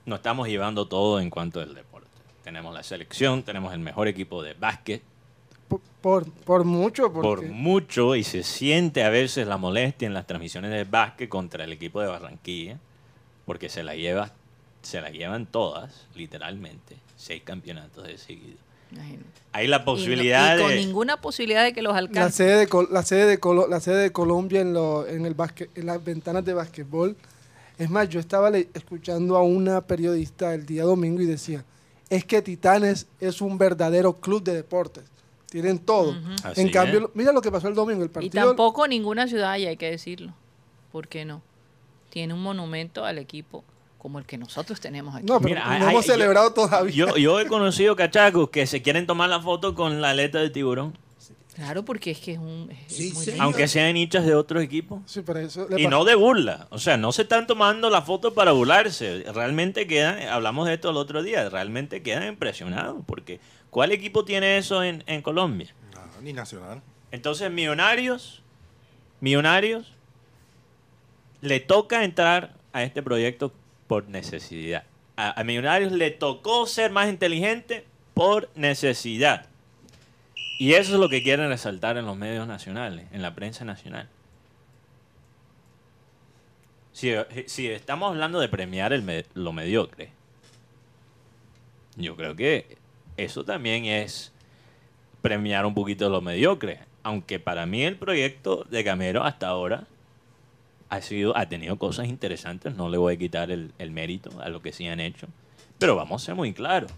[0.05, 2.07] nos estamos llevando todo en cuanto al deporte.
[2.43, 5.01] Tenemos la selección, tenemos el mejor equipo de básquet,
[5.67, 10.28] Por, por, por mucho, por mucho, y se siente a veces la molestia en las
[10.28, 12.78] transmisiones de básquet contra el equipo de Barranquilla,
[13.45, 14.32] porque se la lleva,
[14.84, 18.58] se la llevan todas, literalmente, seis campeonatos de seguido.
[18.91, 19.25] Imagínate.
[19.54, 20.75] Hay la Y no- posibilidad y con de...
[20.75, 22.43] ninguna posibilidad de que los la alcance.
[22.43, 25.34] sede de, Col- la sede de, Colo- la sede de Colombia en, lo, en, el
[25.34, 27.15] básquet, en las ventanas de básquetbol.
[27.80, 31.65] Es más, yo estaba le- escuchando a una periodista el día domingo y decía,
[32.12, 35.04] es que Titanes es un verdadero club de deportes.
[35.49, 36.15] Tienen todo.
[36.55, 36.73] En es.
[36.73, 38.45] cambio, mira lo que pasó el domingo, el Y partido.
[38.47, 40.34] tampoco ninguna ciudad, hay, hay que decirlo.
[40.91, 41.41] ¿Por qué no?
[42.10, 43.63] Tiene un monumento al equipo
[43.97, 45.25] como el que nosotros tenemos aquí.
[45.25, 46.93] No, pero Mira, no hay- hemos yo- celebrado todavía.
[46.93, 50.49] Yo, yo he conocido cachacos que se quieren tomar la foto con la aleta de
[50.49, 50.97] tiburón,
[51.55, 52.69] Claro, porque es que es un.
[52.89, 53.43] es muy lindo.
[53.43, 54.99] aunque sean hinchas de otros equipos.
[55.05, 56.67] Sí, pero eso le Y no de burla.
[56.69, 59.23] O sea, no se están tomando la foto para burlarse.
[59.34, 62.97] Realmente quedan, hablamos de esto el otro día, realmente quedan impresionados.
[63.08, 63.39] Porque
[63.75, 65.67] ¿cuál equipo tiene eso en, en Colombia?
[65.93, 66.81] No, ni nacional.
[67.11, 68.41] Entonces, Millonarios,
[69.19, 69.91] Millonarios,
[71.41, 73.51] le toca entrar a este proyecto
[73.88, 74.85] por necesidad.
[75.17, 79.47] A, a Millonarios le tocó ser más inteligente por necesidad.
[80.57, 84.07] Y eso es lo que quieren resaltar en los medios nacionales, en la prensa nacional.
[86.93, 87.11] Si,
[87.47, 90.11] si estamos hablando de premiar el lo mediocre,
[91.97, 92.77] yo creo que
[93.17, 94.32] eso también es
[95.21, 96.80] premiar un poquito lo mediocre.
[97.04, 99.86] Aunque para mí el proyecto de Camero hasta ahora
[100.89, 104.49] ha, sido, ha tenido cosas interesantes, no le voy a quitar el, el mérito a
[104.49, 105.28] lo que sí han hecho.
[105.78, 106.91] Pero vamos a ser muy claros,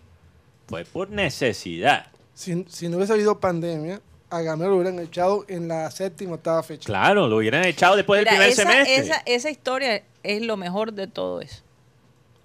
[0.67, 2.07] fue por necesidad.
[2.33, 3.99] Si, si no hubiese habido pandemia,
[4.29, 6.85] a Gamero lo hubieran echado en la séptima, octava fecha.
[6.85, 8.95] Claro, lo hubieran echado después Mira, del primer esa, semestre.
[8.95, 11.63] esa- esa historia es lo mejor de todo eso.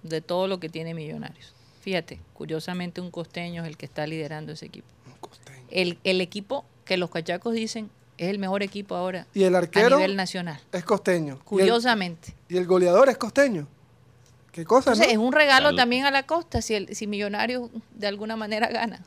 [0.01, 1.52] De todo lo que tiene Millonarios.
[1.83, 4.87] Fíjate, curiosamente un costeño es el que está liderando ese equipo.
[5.19, 5.59] Costeño.
[5.69, 9.57] El, el equipo que los cachacos dicen es el mejor equipo ahora Y el a
[9.59, 10.59] arquero nivel nacional.
[10.71, 11.33] es costeño.
[11.33, 12.33] Y el- Curiosamente.
[12.47, 13.67] Y el, goleador es costeño.
[14.53, 15.25] ¿Qué cosa, Entonces, es no?
[15.25, 15.77] un regalo Salud.
[15.77, 19.03] también a la costa si, el, si Millonarios de alguna manera gana.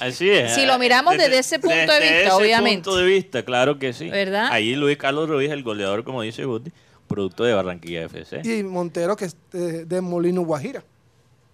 [0.00, 0.54] Así es.
[0.54, 2.84] Si lo miramos desde ese punto de desde vista, ese obviamente.
[2.84, 4.10] punto de vista, claro que sí.
[4.10, 4.48] ¿Verdad?
[4.50, 6.72] Ahí Luis Carlos Ruiz, el goleador, como dice Guti,
[7.06, 8.42] producto de Barranquilla FC.
[8.44, 10.84] Y Montero, que es de, de Molino Guajira,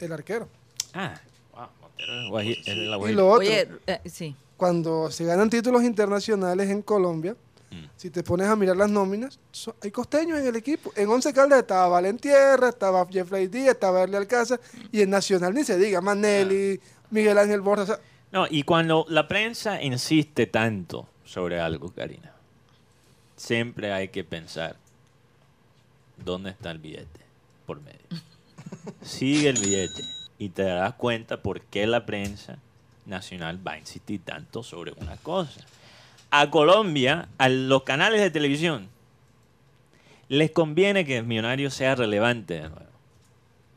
[0.00, 0.48] el arquero.
[0.94, 1.20] Ah,
[1.54, 4.34] wow, Montero es Guaji- es de la Y lo otro, Oye, eh, sí.
[4.56, 7.36] cuando se ganan títulos internacionales en Colombia,
[7.70, 7.86] Mm.
[7.96, 10.92] si te pones a mirar las nóminas, so- hay costeños en el equipo.
[10.94, 14.60] En Once Caldas estaba Valentierra, estaba Jeffrey Díaz, estaba Erle Alcázar,
[14.92, 16.78] y en Nacional ni se diga, Manelli,
[17.10, 17.82] Miguel Ángel Borja.
[17.82, 17.98] o sea,
[18.32, 22.32] No, y cuando la prensa insiste tanto sobre algo, Karina,
[23.36, 24.76] siempre hay que pensar
[26.24, 27.20] dónde está el billete
[27.66, 27.98] por medio.
[29.02, 30.02] Sigue el billete
[30.44, 32.58] y te darás cuenta por qué la prensa
[33.06, 35.62] nacional va a insistir tanto sobre una cosa.
[36.30, 38.88] A Colombia, a los canales de televisión,
[40.28, 42.84] les conviene que el millonario sea relevante de nuevo.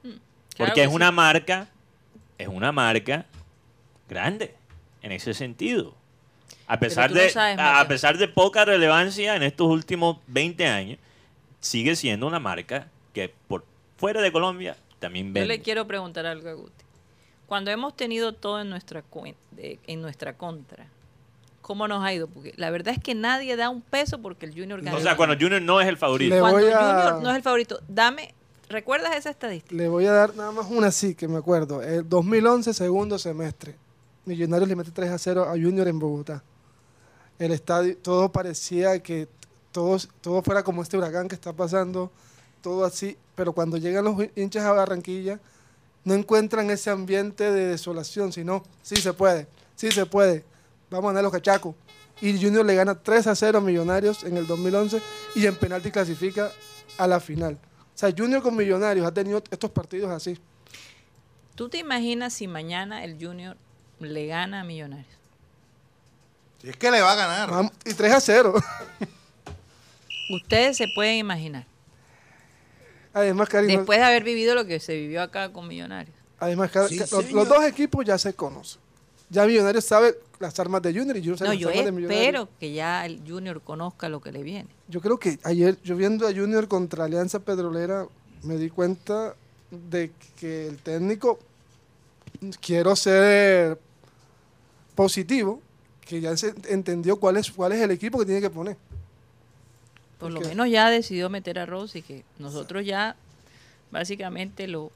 [0.04, 0.20] Claro
[0.58, 0.96] Porque que es sí.
[0.96, 1.70] una marca,
[2.38, 3.26] es una marca
[4.10, 4.56] grande
[5.02, 5.96] en ese sentido.
[6.68, 11.00] A pesar, de, sabes, a pesar de poca relevancia en estos últimos 20 años,
[11.62, 13.64] sigue siendo una marca que por
[13.96, 16.84] fuera de Colombia también Yo le quiero preguntar algo a Guti.
[17.46, 19.04] Cuando hemos tenido todo en nuestra,
[19.58, 20.88] en nuestra contra,
[21.62, 22.28] ¿cómo nos ha ido?
[22.28, 24.98] Porque la verdad es que nadie da un peso porque el Junior gana.
[24.98, 26.34] o sea, cuando Junior no es el favorito.
[26.36, 28.34] Le Cuando a- Junior no es el favorito, dame,
[28.70, 29.76] ¿recuerdas esa estadística?
[29.76, 31.82] Le voy a dar nada más una sí, que me acuerdo.
[31.82, 33.76] El 2011, segundo semestre.
[34.26, 36.44] Millonarios le mete 3 a 0 a Junior en Bogotá.
[37.40, 39.30] El estadio, todo parecía que
[39.72, 42.12] todo, todo fuera como este huracán que está pasando,
[42.68, 43.18] todo así.
[43.34, 45.40] Pero cuando llegan los hinchas a Barranquilla,
[46.04, 50.44] no encuentran ese ambiente de desolación, sino, sí se puede, sí se puede.
[50.90, 51.76] Vamos a ganar los cachacos.
[52.20, 55.02] Y Junior le gana 3 a 0 a Millonarios en el 2011
[55.36, 56.52] y en penalti clasifica
[56.98, 57.54] a la final.
[57.54, 60.38] O sea, Junior con Millonarios ha tenido estos partidos así.
[61.56, 63.56] ¿Tú te imaginas si mañana el Junior
[64.00, 65.08] le gana a Millonarios?
[66.62, 67.50] Si es que le va a ganar.
[67.50, 68.56] Vamos, y 3 a 0.
[70.32, 71.66] Ustedes se pueden imaginar.
[73.18, 76.16] Además, Karina, Después de haber vivido lo que se vivió acá con Millonarios.
[76.38, 77.00] además Sí,
[77.32, 78.80] los, dos equipos ya se conocen.
[79.30, 81.92] Ya Millonarios sabe las armas de Junior y Junior sabe No, las yo armas de
[81.92, 82.26] Millonarios.
[82.26, 84.70] espero que ya el Junior conozca lo que le viene.
[84.88, 88.06] Yo creo que ayer, yo viendo a Junior contra Alianza Petrolera,
[88.44, 89.36] me di cuenta
[89.72, 91.40] de que el técnico,
[92.62, 93.80] quiero ser
[94.94, 95.60] positivo,
[96.02, 98.78] que ya se entendió cuál es, cuál es el equipo que tiene que poner.
[100.20, 103.16] Por lo menos ya decidió meter a Rossi, que nosotros ya
[103.92, 104.92] básicamente lo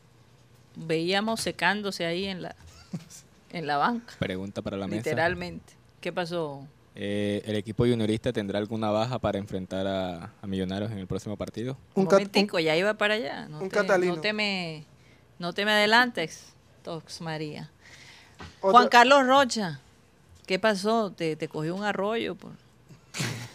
[0.76, 2.56] veíamos secándose ahí en la,
[3.52, 4.98] en la banca, Pregunta para la mesa.
[4.98, 5.74] literalmente.
[6.00, 6.66] ¿Qué pasó?
[6.96, 11.38] Eh, ¿El equipo juniorista tendrá alguna baja para enfrentar a, a Millonarios en el próximo
[11.38, 11.78] partido?
[11.94, 13.48] Un Un momentico, ya iba para allá.
[13.48, 14.16] No un te, catalino.
[14.16, 14.84] No te me,
[15.40, 16.48] no te me adelantes,
[16.84, 17.70] Tox María.
[18.60, 19.80] Otra- Juan Carlos Rocha,
[20.48, 21.12] ¿qué pasó?
[21.12, 22.36] ¿Te, te cogió un arroyo?
[22.36, 22.52] Por,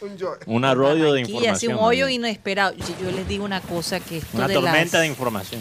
[0.00, 1.74] un yo- Un arroyo de información.
[1.74, 2.74] un hoyo inesperado.
[2.74, 5.60] Yo, yo les digo una cosa, que esto Una de tormenta las- de información.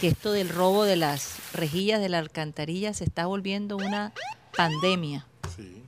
[0.00, 4.12] que esto del robo de las rejillas de la alcantarilla se está volviendo una
[4.56, 5.26] pandemia.
[5.56, 5.82] Sí.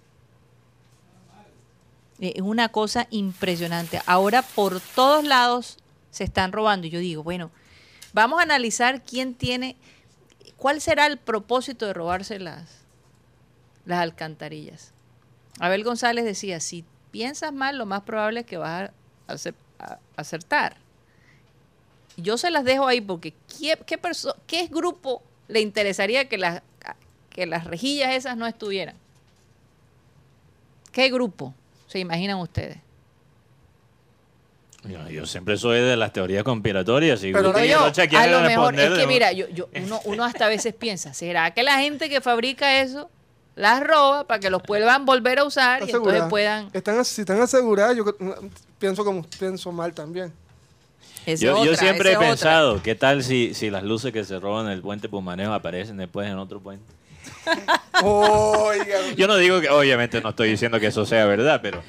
[2.21, 4.01] Eh, Es una cosa impresionante.
[4.07, 5.79] Ahora por todos lados
[6.11, 6.87] se están robando.
[6.87, 7.51] Y yo digo, bueno,
[8.13, 9.77] vamos a analizar quién tiene,
[10.57, 12.69] cuál será el propósito de robarse las,
[13.87, 14.93] las alcantarillas.
[15.59, 18.91] Abel González decía, si piensas mal, lo más probable es que vas
[19.29, 20.77] a acer- a acertar.
[22.17, 23.79] Yo se las dejo ahí porque ¿qué,
[24.47, 26.63] qué, grupo le interesaría que las,
[27.31, 28.97] que las rejillas esas no estuvieran?
[30.91, 31.55] ¿Qué grupo
[31.87, 32.79] se imaginan ustedes?
[34.85, 37.23] Yo, yo siempre soy de las teorías conspiratorias.
[37.23, 40.47] Y Pero y yo, a lo mejor es que mira, yo, yo- uno, uno hasta
[40.47, 43.09] a veces piensa, ¿será que la gente que fabrica eso
[43.55, 46.71] las roba para que los puedan volver a usar y entonces puedan...
[46.73, 48.05] Están, si están aseguradas, yo
[48.79, 50.33] pienso como pienso mal también.
[51.27, 52.29] Yo, yo siempre he otra.
[52.29, 55.97] pensado, ¿qué tal si, si las luces que se roban en el puente Pumanejo aparecen
[55.97, 56.85] después en otro puente?
[59.17, 61.83] Yo no digo que, obviamente no estoy diciendo que eso sea verdad, pero,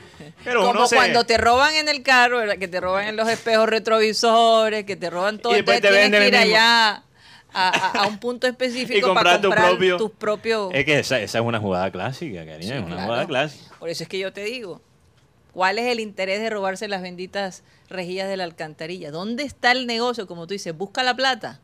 [0.44, 0.96] pero Como uno se...
[0.96, 2.58] cuando te roban en el carro, ¿verdad?
[2.58, 5.54] que te roban en los espejos retrovisores, que te roban todo.
[5.54, 7.04] Y después Entonces te tienes que ir allá
[7.54, 10.72] a, a- a un punto específico Y comprar para tu comprar propio- tus propios...
[10.74, 13.04] Es que esa, esa es una jugada clásica, cariño, Sí, es una claro.
[13.04, 13.76] jugada clásica.
[13.80, 14.82] Por eso es que yo te digo,
[15.54, 19.12] ¿cuál es el interés de robarse las benditas rejillas de la alcantarilla?
[19.12, 20.28] ¿Dónde está el negocio?
[20.28, 21.60] Como tú dices, busca la plata.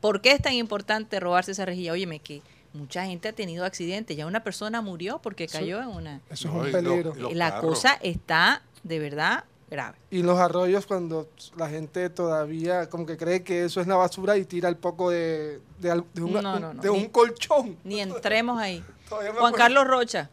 [0.00, 1.92] ¿Por qué es tan importante robarse esa rejilla?
[1.92, 2.42] Óyeme, que
[2.74, 4.16] mucha gente ha tenido accidentes.
[4.16, 6.20] Ya una persona murió porque cayó en una...
[6.30, 6.78] Eso es No, un y lo-
[7.12, 7.30] peligro.
[7.30, 9.98] y La cosa está de verdad grave.
[10.10, 14.36] Y los arroyos cuando la gente todavía como que cree que eso es la basura
[14.36, 17.76] y tira el poco de, de, un, No, no, no, de ni- un colchón.
[17.84, 18.82] Ni entremos ahí.
[19.10, 19.52] Juan.
[19.52, 20.30] Carlos Rocha,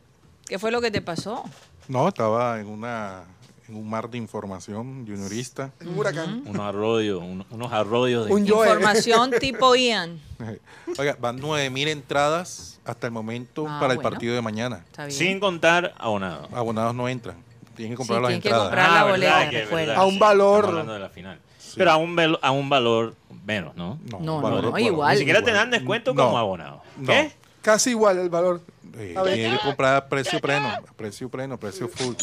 [0.47, 1.43] ¿qué fue lo que te pasó?
[1.87, 3.23] No, estaba en una
[3.67, 5.71] en un mar de información juniorista.
[5.85, 6.43] Un huracán.
[6.45, 8.33] Unos arroyos, un- unos arroyos de...
[8.33, 8.45] Un.
[8.45, 10.19] Información tipo Ian.
[10.97, 14.09] Oiga, van 9000 entradas hasta el momento Ah, para el bueno.
[14.09, 14.83] partido de mañana.
[15.09, 16.49] Sin contar abonado.
[16.53, 17.37] Abonados no entran.
[17.75, 20.13] Tienen que Sí, comprar las tienen que comprar la verdad, boleta, que es A un
[20.13, 20.55] sí, valor.
[20.55, 21.39] estamos hablando de la final.
[21.75, 23.97] Pero a un, a un valor menos, ¿no?
[24.09, 25.13] No, un no, valor- no, valor- igual.
[25.13, 26.81] Ni siquiera te dan descuento No, como abonado.
[26.97, 27.07] no.
[27.07, 27.31] ¿Qué?
[27.61, 28.61] Casi igual el valor.
[28.97, 29.35] Eh, A ver.
[29.35, 32.15] tienen que comprar a precio pleno, a precio pleno, precio full.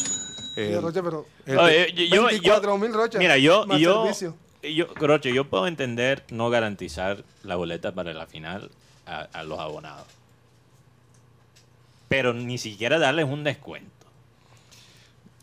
[0.55, 4.35] Y El- Rocha, pero el- Oye, yo- yo- 24.000 Rocha, Mira, yo, más yo, servicio.
[4.61, 8.69] yo, Croche, yo puedo entender no garantizar la boleta para la final
[9.07, 10.05] a, a los abonados.
[12.09, 13.89] Pero ni siquiera darles un descuento.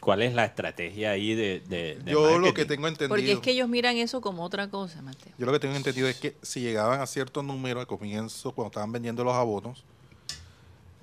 [0.06, 2.54] ¿Cuál es la estrategia ahí de, de, de yo lo marketing?
[2.54, 5.32] que tengo entendido, Porque es que ellos miran eso como otra cosa, Mateo.
[5.36, 8.68] yo lo que tengo entendido es que si llegaban a cierto número al comienzo, cuando
[8.68, 9.82] estaban vendiendo los abonos,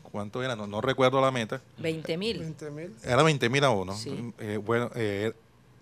[0.04, 0.56] ¿cuánto era?
[0.56, 1.62] No, no recuerdo la meta.
[1.80, 2.40] 20 mil.
[2.58, 2.92] 20.000.
[3.04, 4.00] Era 20 mil abonos.
[4.00, 4.34] Sí.
[4.40, 5.34] Eh, bueno, eh,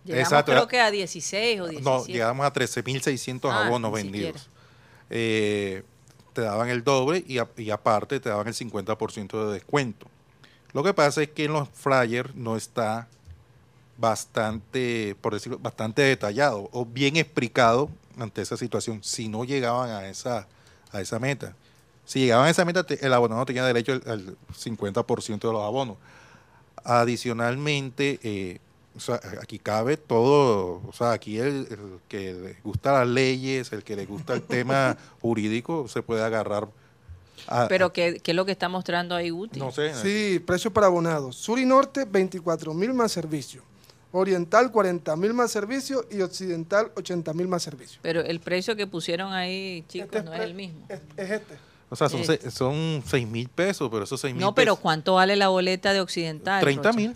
[0.03, 1.83] Llegamos Exacto, creo que a 16 o 17.
[1.87, 4.49] no, llegamos a 13.600 Ah, abonos vendidos.
[5.11, 5.83] Eh,
[6.33, 10.07] te daban el doble y, a- y aparte te daban el 50% de descuento.
[10.73, 13.07] Lo que pasa es que en los flyers no está
[13.97, 20.07] bastante, por decirlo, bastante detallado o bien explicado ante esa situación si no llegaban a
[20.07, 20.47] esa,
[20.91, 21.55] a esa meta.
[22.05, 25.97] Si llegaban a esa meta, el abonado tenía derecho al, al 50% de los abonos.
[26.83, 28.59] Adicionalmente, eh,
[29.41, 33.95] aquí cabe todo, o sea, aquí el, el que le gusta las leyes, el que
[33.95, 36.67] le gusta el tema jurídico, se puede agarrar
[37.47, 37.67] a...
[37.67, 39.59] Pero ¿qué, qué es lo que está mostrando ahí Guti?
[39.59, 41.35] no sé, Sí, precio para abonados.
[41.35, 43.63] Sur y norte, 24.000 más servicio.
[44.13, 46.05] Oriental, 40.000 más servicio.
[46.11, 47.99] Y occidental, 80.000 más servicio.
[48.01, 50.85] Pero el precio que pusieron ahí, chicos, Este no es el mismo.
[50.89, 51.57] Es, es este.
[51.89, 52.25] o sea, son, eh.
[52.25, 55.93] se- son 6 mil pesos, pero esos 6 mil No, pero ¿cuánto vale la boleta
[55.93, 56.61] de Occidental?
[56.61, 56.97] 30 Rocha?
[56.97, 57.15] mil.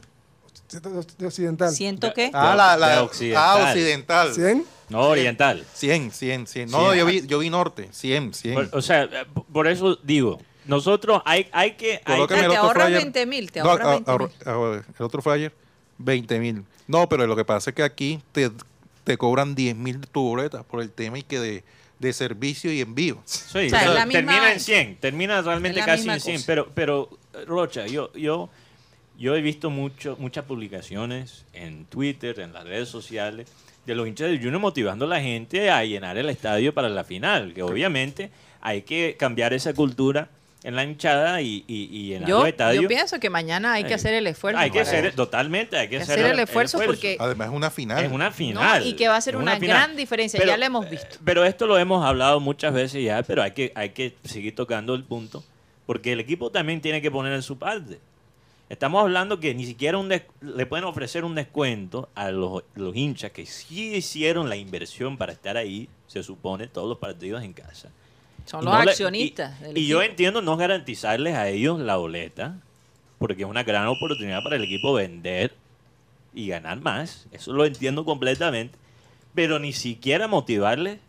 [0.82, 1.72] De occidental.
[1.74, 2.32] ¿Ciento qué?
[2.34, 3.62] Ah, la, la- de ah, occidental.
[3.68, 4.34] occidental.
[4.34, 4.66] 100.
[4.90, 5.66] No, oriental.
[5.74, 6.70] 100, 100, 100.
[6.72, 7.00] No, Cien.
[7.00, 8.54] yo vi, yo vi norte, 100, 100.
[8.54, 12.02] Por- o sea, eh, por eso digo, nosotros hay, hay que...
[12.06, 13.02] hay Ah, el te otro ahorras flyer.
[13.02, 14.30] 20 mil, te No, ahorras a- 20 a- mil.
[14.46, 15.54] a- el otro flyer,
[15.98, 16.64] 20 mil.
[16.88, 18.52] No, pero lo que pasa es que aquí te,
[19.04, 21.64] te cobran 10 mil tu boleta por el tema y que de,
[21.98, 23.20] de servicio y envío.
[23.26, 26.36] Sí, O sea, o sea, la misma- termina en 100, termina realmente casi en 100,
[26.38, 26.46] cosa.
[26.46, 27.10] pero, pero
[27.48, 28.50] Rocha, yo, yo,
[29.18, 33.48] yo he visto mucho, muchas publicaciones en Twitter, en las redes sociales,
[33.86, 37.04] de los hinchas del Junior motivando a la gente a llenar el estadio para la
[37.04, 40.28] final, que obviamente hay que cambiar esa cultura
[40.64, 42.82] en la hinchada y, y, y llenar Yo, los estadios.
[42.82, 44.60] yo pienso que mañana hay que hacer el esfuerzo.
[44.60, 47.70] Hay que hacer, totalmente, hay que Hay hacer, hacer el esfuerzo porque- Además, es una
[47.70, 48.04] final.
[48.04, 48.88] es una No, final.
[48.88, 49.78] y que va a ser una, final.
[49.78, 51.18] gran diferencia, Pero- ya lo hemos visto.
[51.24, 54.96] Pero esto lo hemos hablado muchas veces ya, pero hay que, hay que seguir tocando
[54.96, 55.44] el punto,
[55.86, 58.00] porque el equipo también tiene que poner en su parte.
[58.70, 63.32] Estamos hablando que ni siquiera un le pueden ofrecer un descuento a los, los hinchas
[63.32, 67.90] que sí hicieron la inversión para estar ahí, se supone, todos los partidos en casa.
[68.46, 69.54] Son Y los no accionistas.
[69.76, 72.60] y- yo entiendo no garantizarles a ellos la boleta,
[73.20, 75.54] porque es una gran oportunidad para el equipo vender
[76.34, 77.28] y ganar más.
[77.32, 78.78] Eso lo entiendo completamente.
[79.36, 81.00] Pero ni siquiera motivarles,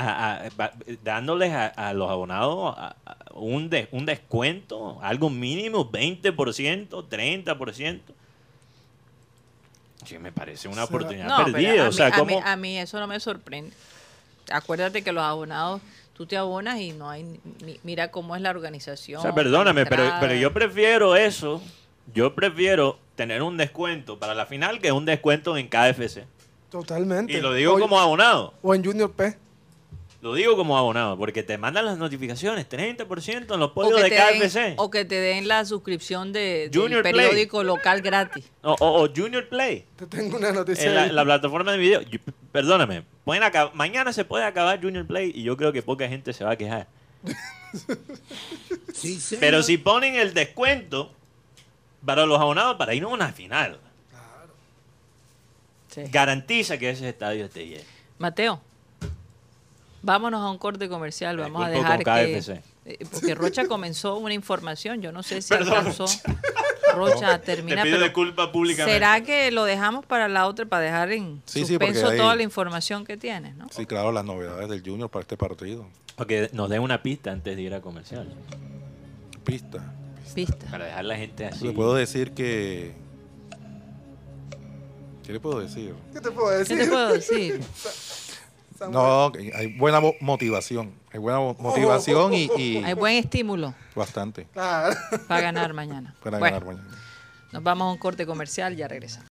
[0.00, 0.72] a- a- va-
[1.02, 8.00] dándoles a, a los abonados a- a un, de- un descuento, algo mínimo, 20%, 30%.
[10.04, 11.84] Sí, me parece una oportunidad No, perdida.
[11.86, 13.72] a, o sea, mí, a mí- ¿cómo- a mí eso no me sorprende.
[14.50, 15.82] Acuérdate que los abonados,
[16.14, 17.24] tú te abonas y no hay.
[17.24, 19.18] ni- mira cómo es la organización.
[19.18, 21.60] O sea, perdóname, pero, pero yo prefiero eso.
[22.14, 26.24] Yo prefiero tener un descuento para la final que un descuento en KFC.
[26.70, 27.32] Totalmente.
[27.32, 28.54] Y lo digo O- como abonado.
[28.62, 29.36] O en Junior P.
[30.20, 34.40] Lo digo como abonado, porque te mandan las notificaciones, 30% en los podios de den,
[34.40, 34.74] KFC.
[34.76, 37.14] o que te den la suscripción de, del Junior Play.
[37.14, 38.50] periódico local gratis.
[38.62, 39.84] O, o- o Junior Play.
[39.94, 41.06] Te tengo una noticia.
[41.06, 42.00] En la, plataforma de video.
[42.02, 42.18] Yo-
[42.50, 46.32] perdóname, pueden acab- mañana se puede acabar Junior Play y yo creo que poca gente
[46.32, 46.88] se va a quejar.
[49.40, 51.12] Pero si ponen el descuento
[52.04, 53.78] para los abonados para ir a una final,
[55.88, 56.02] Sí.
[56.10, 57.84] garantiza que ese estadio esté lleno.
[58.18, 58.60] Mateo,
[60.02, 61.36] vámonos a un corte comercial.
[61.36, 62.38] Me Vamos a dejar con que...
[62.40, 62.48] KFC.
[62.84, 65.00] eh, Porque Rocha comenzó una información.
[65.02, 66.06] Yo no sé si Perdón, alcanzó.
[66.94, 67.82] Rocha Te termina.
[67.82, 68.92] pido pero disculpas públicamente.
[68.94, 72.34] ¿Será que lo dejamos para la otra, para dejar en Sí, sí, suspenso hay- toda
[72.34, 73.54] la información que tienes?
[73.56, 73.66] ¿no?
[73.70, 75.86] Sí, claro, las novedades del Junior para este partido.
[76.16, 78.28] Porque nos den una pista antes de ir a comercial.
[79.44, 79.94] Pista.
[80.34, 80.66] Pista.
[80.70, 81.66] Para dejar la gente así.
[81.66, 82.94] Le puedo decir que.
[85.24, 85.94] ¿Qué le puedo decir?
[86.12, 86.78] ¿Qué te puedo ¿Qué decir?
[86.78, 87.60] te puedo decir?
[88.78, 88.92] Samuel.
[88.92, 90.92] No, hay buena mo- motivación.
[91.12, 94.94] Hay buena mo- motivación y, y Hay buen estímulo bastante Claro.
[95.26, 96.14] para ganar mañana.
[96.22, 96.98] para Bueno, ganar mañana.
[97.52, 99.28] Nos vamos a un corte comercial, ya regresamos.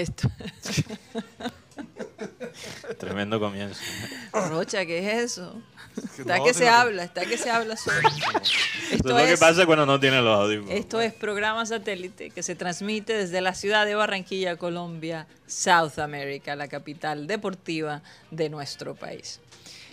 [0.00, 0.30] Esto.
[2.98, 3.80] Tremendo comienzo.
[4.32, 5.60] Rocha, ¿qué es eso?
[6.18, 7.98] Está No, que se habla, está que se habla solo.
[8.90, 10.74] Esto es lo que es, pasa cuando no tienen los audífonos.
[10.74, 16.56] esto es programa satélite que se transmite desde la ciudad de Barranquilla, Colombia, South America,
[16.56, 19.40] la capital deportiva de nuestro país.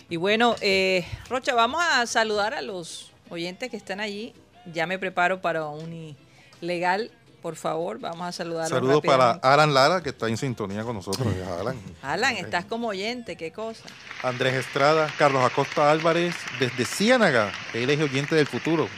[0.08, 4.32] Y bueno, eh, Rocha, vamos a saludar a los oyentes que están allí.
[4.72, 6.16] Ya me preparo para un
[6.60, 7.10] legal,
[7.42, 9.32] por favor, vamos a saludarlos Saludos para.
[9.42, 11.26] Alan Lara, que está en sintonía con nosotros.
[11.60, 11.76] Alan.
[12.02, 13.84] Alan, estás como oyente, qué cosa.
[14.22, 18.88] Andrés Estrada, Carlos Acosta Álvarez, desde Ciénaga, él es oyente del futuro,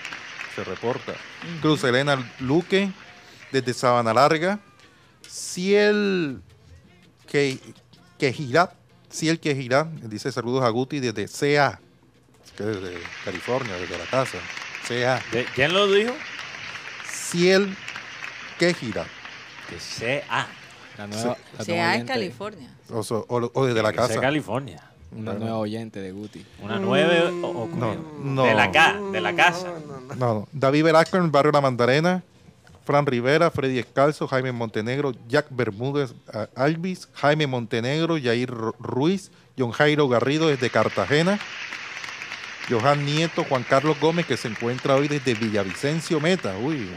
[0.56, 1.12] se reporta.
[1.60, 2.90] Cruz Elena Luque,
[3.52, 4.58] desde Sabana Larga.
[5.28, 6.42] Ciel
[7.26, 7.58] que,
[8.18, 8.72] Quejirá,
[9.10, 11.80] Ciel Quejirá, dice saludos a Guti desde CA,
[12.56, 14.38] que es desde California, desde la casa.
[14.88, 15.22] CA.
[15.32, 16.12] ¿De- ¿Quién lo dijo?
[17.10, 17.76] Ciel
[18.60, 19.06] Quejirá,
[19.68, 20.46] Que sea.
[20.98, 22.68] La nueva, la nueva en oyente- California.
[22.90, 24.20] o, so- o- o desde la Que sea casa.
[24.20, 24.82] California.
[25.12, 26.44] Una nueva oyente de Guti.
[26.62, 28.44] Una nueve o, o- No, no.
[28.44, 29.72] de la ca, de la casa.
[30.16, 30.48] No, no.
[30.52, 32.22] David Velasco en el barrio La Mandarena,
[32.84, 39.30] Fran Rivera, Freddy Escalzo, Jaime Montenegro, Jack Bermúdez ah, Alvis, Jaime Montenegro, Yair Ru- Ruiz,
[39.58, 41.38] John Jairo Garrido desde Cartagena,
[42.70, 46.88] Johan Nieto, Juan Carlos Gómez que se encuentra hoy desde Villavicencio Meta, uy,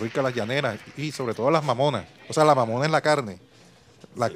[0.00, 3.38] rica las llaneras y sobre todo las mamonas, o sea, la mamona es la carne.
[4.16, 4.30] La-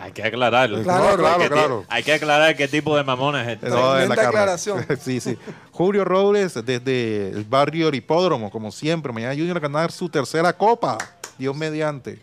[0.00, 0.82] Hay que aclararlo.
[0.82, 1.84] Claro, no, claro, Hay que- claro.
[1.88, 3.68] Hay que aclarar qué tipo de mamón es este.
[3.68, 4.84] No, en la aclaración.
[5.00, 5.36] sí, sí.
[5.70, 9.12] Julio Robles desde el barrio Hipódromo, como siempre.
[9.12, 10.98] Mañana Junior a ganar su tercera copa.
[11.38, 12.18] Dios mediante.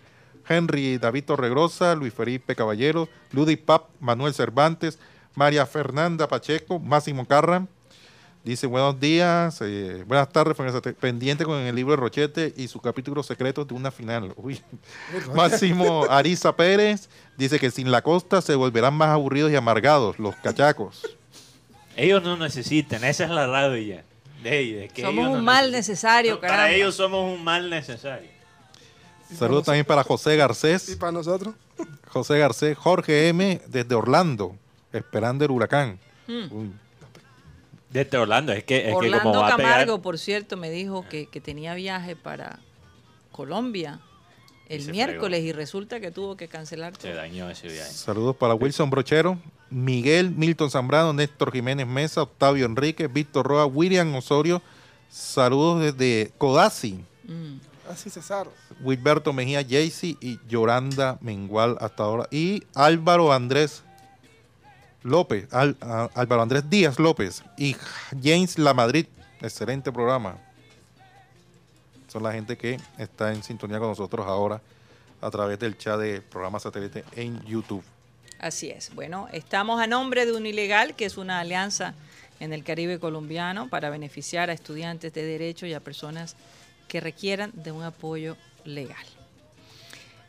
[0.47, 4.99] Henry David Torregrosa, Luis Felipe Caballero, Ludi Pap, Manuel Cervantes,
[5.35, 7.65] María Fernanda Pacheco, Máximo Carra.
[8.43, 12.81] Dice buenos días, eh, buenas tardes, Fernández, pendiente con el libro de Rochete y su
[12.81, 14.33] capítulo secreto de una final.
[14.37, 14.61] Uy.
[15.33, 17.07] Máximo Ariza Pérez
[17.37, 21.03] dice que sin la costa se volverán más aburridos y amargados los cachacos.
[21.95, 24.03] Ellos no necesitan, esa es la rabia
[24.41, 25.71] de que Somos ellos un no mal necesitan.
[25.71, 26.75] necesario, Para caramba.
[26.75, 28.29] ellos somos un mal necesario.
[29.37, 31.55] Saludos también para José Y Garcés, para nosotros.
[32.09, 34.57] José Garcés, Jorge M desde Orlando,
[34.93, 35.99] esperando el huracán.
[36.27, 36.71] Uy,
[37.89, 39.71] Desde Orlando, es que, es que Orlando como va a pegar...
[39.73, 42.59] Camargo, por cierto, me dijo que, que tenía viaje para
[43.31, 43.99] Colombia
[44.69, 47.15] el se miércoles y resulta que tuvo que cancelar Se todo.
[47.15, 47.91] dañó ese viaje.
[47.91, 49.37] Saludos para Wilson Brochero,
[49.69, 54.61] Miguel Milton Zambrano, Néstor Jiménez Mesa, Octavio Enrique, Víctor Roa, William Osorio.
[55.09, 57.59] Saludos desde Codazzi, Mm.
[57.89, 58.47] Así César.
[58.81, 62.27] Wilberto Mejía Jaycee y Yoranda Mengual hasta ahora.
[62.31, 63.83] Y Álvaro Andrés
[65.03, 65.77] López, Al-
[66.15, 67.75] Álvaro Andrés Díaz López y
[68.23, 69.05] James La Madrid.
[69.41, 70.37] Excelente programa.
[72.07, 74.61] Son la gente que está en sintonía con nosotros ahora
[75.21, 77.83] a través del chat de programa satélite en YouTube.
[78.39, 78.93] Así es.
[78.93, 81.93] Bueno, estamos a nombre de Unilegal, que es una alianza
[82.39, 86.35] en el Caribe colombiano para beneficiar a estudiantes de derecho y a personas
[86.87, 88.35] que requieran de un apoyo
[88.65, 89.05] legal.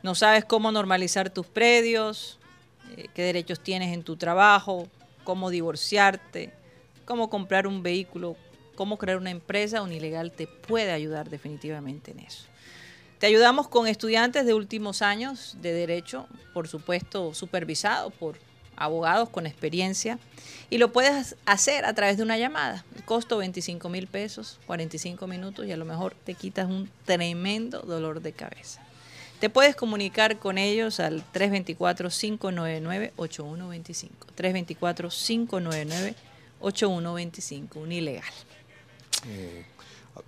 [0.02, 2.38] No sabes cómo normalizar tus predios,
[2.96, 4.88] eh, qué derechos tienes en tu trabajo,
[5.24, 6.52] cómo divorciarte,
[7.04, 8.36] cómo comprar un vehículo
[8.74, 12.44] cómo crear una empresa, Unilegal te puede ayudar definitivamente en eso.
[13.18, 18.36] Te ayudamos con estudiantes de últimos años de derecho, por supuesto supervisado por
[18.76, 20.18] abogados con experiencia,
[20.68, 22.84] y lo puedes hacer a través de una llamada.
[23.04, 28.20] Costo 25 mil pesos, 45 minutos y a lo mejor te quitas un tremendo dolor
[28.20, 28.83] de cabeza.
[29.44, 34.08] Te puedes comunicar con ellos al 324-599-8125.
[36.62, 38.24] 324-599-8125, un ilegal.
[39.28, 39.66] Eh,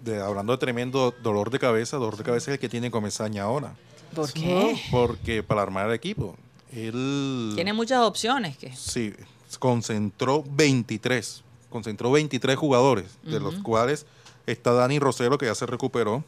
[0.03, 3.45] de- hablando de tremendo dolor de cabeza, dolor de cabeza es el que tiene Comesaña
[3.45, 3.75] ahora.
[4.15, 4.79] ¿Por qué?
[4.91, 6.37] Porque para armar el equipo,
[6.71, 8.59] él Tiene muchas opciones.
[8.59, 9.15] que sí,
[9.59, 14.05] concentró 23, concentró 23 jugadores, de los cuales
[14.47, 16.23] está Dani Rosero, que ya se recuperó.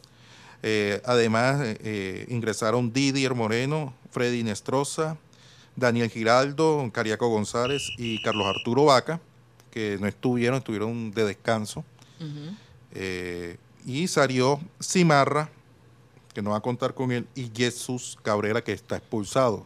[0.63, 5.17] Eh, además, eh, eh, ingresaron Didier Moreno, Freddy Nestroza,
[5.77, 9.21] Daniel Giraldo, Cariaco González y Carlos Arturo Vaca,
[9.71, 11.85] que no estuvieron, estuvieron de descanso.
[12.93, 13.57] Eh,
[13.87, 15.51] y salió Cimarra,
[16.35, 19.65] que no va a contar con él, y Jesús Cabrera, que está expulsado.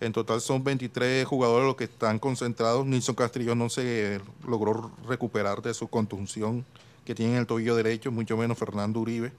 [0.00, 2.86] En total son 23 jugadores los que están concentrados.
[2.86, 6.64] Nilson Castillo no se logró recuperar de su contunción
[7.04, 9.32] que tiene en el tobillo derecho, mucho menos Fernando Uribe.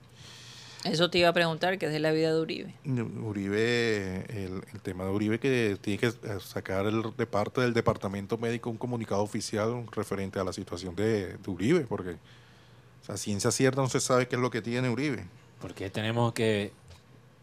[0.83, 2.75] Eso te iba a preguntar, que es de la vida de Uribe.
[3.23, 7.73] Uribe, el, el tema de Uribe que tiene que eh, sacar el, de parte del
[7.73, 13.15] departamento médico un comunicado oficial referente a la situación de, de Uribe, porque o sea,
[13.15, 15.25] ciencia cierta no se sabe qué es lo que tiene Uribe.
[15.61, 16.71] ¿Por qué tenemos que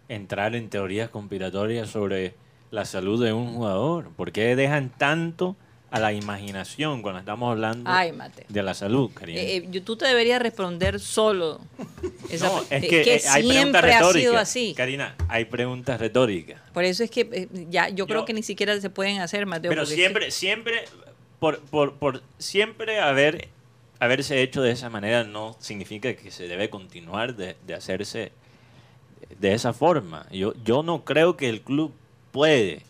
[0.09, 2.35] entrar en teorías conspiratorias sobre
[2.71, 4.11] la salud de un jugador?
[4.11, 5.57] ¿Por qué dejan tanto
[5.91, 8.13] a la imaginación cuando estamos hablando Ay,
[8.49, 9.41] de la salud, Karina?
[9.41, 11.61] Eh, eh, tú te deberías responder solo.
[12.31, 14.21] Esa no, es eh, que, eh, hay preguntas siempre ha retóricas.
[14.21, 14.75] sido así.
[14.77, 16.61] Karina, hay preguntas retóricas.
[16.73, 19.69] Por eso es que eh, ya yo creo que ni siquiera se pueden hacer, Mateo.
[19.71, 20.85] Pero es que- siempre, siempre,
[21.41, 23.49] por, por, por siempre haber,
[23.99, 28.31] haberse hecho de esa manera no significa que se debe continuar de, de hacerse
[29.41, 30.27] de esa forma.
[30.31, 31.93] Yo, yo no creo que el club
[32.31, 32.83] puede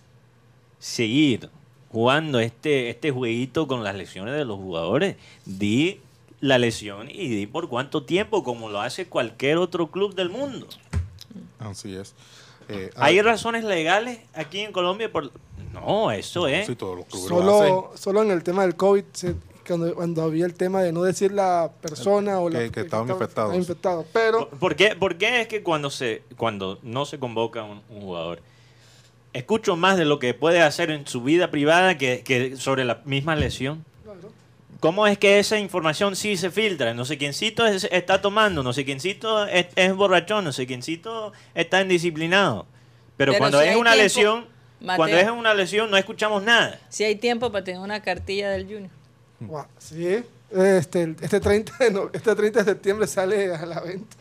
[0.78, 1.48] seguir
[1.90, 5.16] jugando este, este jueguito con las lesiones de los jugadores.
[5.44, 6.00] Di
[6.40, 10.66] la lesión y di por cuánto tiempo, como lo hace cualquier otro club del mundo.
[11.58, 12.14] Así es.
[12.68, 15.10] Eh, ¿Hay ah, razones legales aquí en Colombia?
[15.12, 15.30] por
[15.72, 16.66] No, eso es.
[16.66, 17.68] sí, todos los clubes lo hacen.
[17.68, 19.34] Solo, solo en el tema del COVID, se-
[19.66, 23.06] cuando, cuando había el tema de no decir la persona o la Que- que estaban
[23.06, 23.56] estaba- infectados.
[23.56, 24.06] infectados.
[24.12, 27.82] Pero ¿Por, por qué, por qué es que cuando, se, cuando no se convoca un,
[27.90, 28.40] un jugador,
[29.32, 33.00] escucho más de lo que puede hacer en su vida privada que, que sobre la
[33.04, 33.84] misma lesión?
[34.80, 36.94] ¿Cómo es que esa información sí se filtra?
[36.94, 41.32] No sé quiéncito es- está tomando, no sé quiéncito es, es borrachón, no sé quiéncito
[41.54, 42.66] está indisciplinado.
[43.18, 44.46] Pero, Pero cuando si es una tiempo, lesión,
[44.80, 44.96] Mateo.
[44.96, 46.80] cuando es una lesión no escuchamos nada.
[46.88, 48.90] Si hay tiempo para tener una cartilla del Junior.
[49.78, 54.16] Sí, este, este, 30 de no- este 30 de septiembre sale a la venta.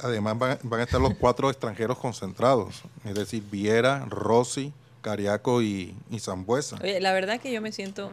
[0.00, 4.72] Además van, van a estar los cuatro extranjeros concentrados, es decir, Viera, Rossi,
[5.02, 6.76] Cariaco y, y Zambuesa.
[6.82, 8.10] Oye, la verdad que yo me siento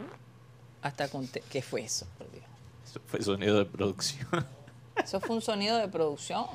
[0.81, 2.05] hasta con ¿Qué fue eso?
[2.17, 2.43] por Dios?
[2.85, 4.27] Eso fue sonido de producción.
[5.01, 6.45] Eso fue un sonido de producción.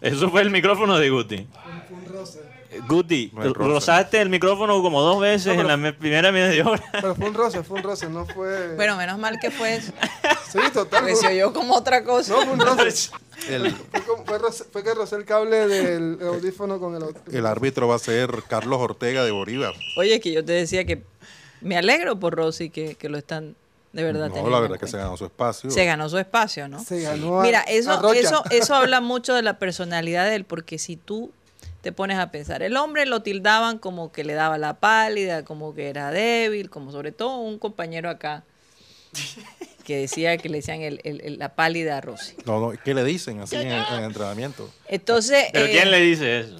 [0.00, 1.46] Eso fue el micrófono de Guti.
[2.86, 3.70] Guti, No es roce.
[3.70, 6.82] rozaste el micrófono como dos veces en la me- primera media hora.
[6.92, 8.74] Pero fue un roce, fue un roce, no fue.
[8.76, 9.92] Bueno, menos mal que fue eso.
[10.52, 11.00] sí, total.
[11.00, 12.32] Porque se fue- oyó como otra cosa.
[12.34, 13.10] No, fue un roce.
[13.48, 17.38] El, Fue, como- fue roce- fue que rocé el cable del audífono con el audífono.
[17.38, 19.72] el árbitro va a ser Carlos Ortega de Bolívar.
[19.96, 21.04] Oye, que yo te decía que
[21.60, 23.54] me alegro por Rosy que, que lo están
[23.92, 25.04] de verdad No, teniendo la en verdad que se cuenta.
[25.06, 25.70] ganó su espacio.
[25.70, 26.82] Se ganó su espacio, ¿no?
[26.84, 28.18] Se ganó a- Mira, a eso, Rocha.
[28.20, 31.30] eso, eso habla mucho de la personalidad de él, porque si tú
[31.80, 35.74] te pones a pensar, el hombre lo tildaban como que le daba la pálida, como
[35.74, 38.44] que era débil, como sobre todo un compañero acá
[39.84, 42.36] que decía que le decían el- el- el- la pálida a Rosy.
[42.44, 44.68] No, no, ¿qué le dicen así en el, en entrenamiento?
[44.86, 46.56] Entonces, ¿Pero eh, quién le dice eso?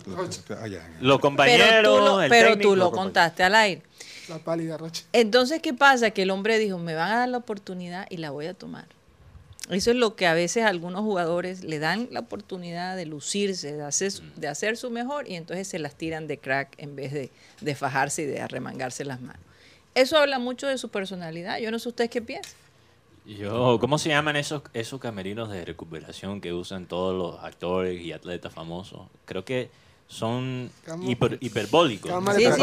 [0.63, 0.89] Allá.
[1.01, 2.71] Los compañeros, pero tú lo, el pero técnico.
[2.71, 3.83] tú lo contaste al aire.
[4.29, 5.05] La pálida Rocha.
[5.13, 6.11] Entonces, ¿qué pasa?
[6.11, 8.87] Que el hombre dijo, me van a dar la oportunidad y la voy a tomar.
[9.71, 13.83] Eso es lo que a veces algunos jugadores le dan la oportunidad de lucirse, de
[13.85, 17.13] hacer, su- de hacer su mejor y entonces se las tiran de crack en vez
[17.13, 19.43] de, de fajarse y de arremangarse las manos.
[19.95, 21.59] Eso habla mucho de su personalidad.
[21.59, 22.53] Yo no sé ustedes qué piensan.
[23.27, 28.13] Yo, ¿Cómo se llaman esos, esos camerinos de recuperación que usan todos los actores y
[28.13, 29.03] atletas famosos?
[29.27, 29.71] Creo que
[30.07, 32.11] son hiper- hiperbólicos.
[32.11, 32.61] Cámara Sí, sí,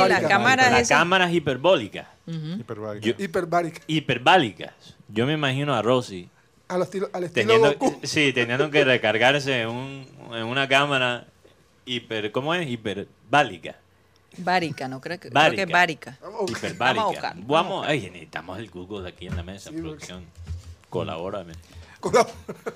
[0.72, 2.08] Las cámaras hiperbólicas.
[2.26, 3.06] Hiperbárica.
[3.06, 3.82] Yo- Hiperbárica.
[3.86, 4.74] hiperbálicas.
[5.10, 6.30] Yo me imagino a Rosy
[6.68, 7.99] Al estilo, al estilo teniendo, Goku.
[8.03, 11.28] sí, teniendo que recargarse en, un- en una cámara
[11.86, 12.68] hiper, ¿cómo es?
[12.70, 13.76] Hiperbálica.
[14.38, 14.99] Bárica, ¿no?
[14.99, 15.55] Creo que, creo Bárica.
[15.66, 16.18] que es bárica.
[16.22, 16.72] Vamos a buscar.
[16.72, 16.93] Hiperbálica.
[17.03, 20.26] Vamos a buscar, Vamos, ay, necesitamos el Google aquí en la mesa, Sí, porque- producción.
[20.89, 21.53] Colabórame.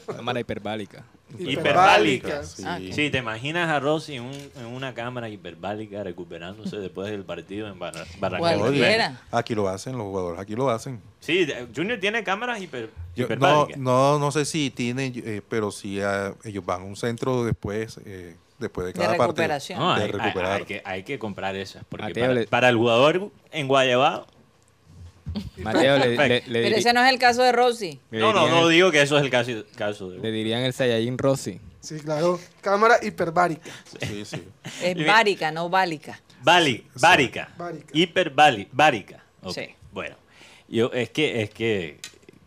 [0.05, 1.03] Con Cámara hiperbálica.
[1.37, 2.43] Hiperbálica.
[2.43, 2.63] Sí.
[2.65, 2.79] Ah.
[2.91, 7.67] Sí, te imaginas a Rossi en, un- en una cámara hiperbálica recuperándose después del partido
[7.67, 9.19] en Bar- Barranquilla.
[9.31, 11.01] Aquí lo hacen, los jugadores, aquí lo hacen.
[11.19, 16.01] Sí, Junior tiene cámaras hiper, Yo- no, no, no sé si tienen, eh, pero sí
[16.01, 19.27] ah, ellos van a un centro después, eh, después de De cada partido.
[19.27, 19.79] recuperación.
[19.79, 20.51] No, de hay, hay- recuperar.
[20.53, 21.83] hay que, hay que comprar esas.
[21.89, 24.25] Porque para, para el jugador en Guayabao.
[25.57, 27.99] Mateo, le, le- le Pero ese no es el caso de Rossi.
[28.11, 30.31] le No, no, no el- digo que eso es el caso, caso Le de.
[30.31, 31.59] dirían el Saiyajin Rossi.
[31.81, 32.39] Sí, claro.
[32.61, 33.69] Cámara hiperbárica.
[34.01, 34.43] Sí, sí.
[34.83, 36.19] Es bárica, no bálica.
[36.41, 37.49] Bali, bárica.
[37.57, 37.87] Bárica.
[37.93, 38.69] Hiperbálica.
[38.73, 39.23] Bárica.
[39.43, 39.69] Ok, Sí.
[39.91, 40.15] Bueno,
[40.67, 41.99] yo, es que, es que,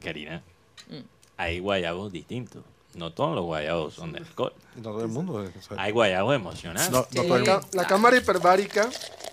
[0.03, 0.43] Karina,
[0.89, 1.01] Mm.
[1.37, 2.63] hay guayabos distintos.
[2.95, 4.53] No todos los guayabos son de alcohol.
[4.77, 5.45] No todo el mundo.
[5.77, 6.91] Hay guayabos emocionales.
[6.91, 7.27] no, no Sí.
[7.27, 7.69] todo el Ca- mundo.
[7.73, 8.91] La cámara hiperbárica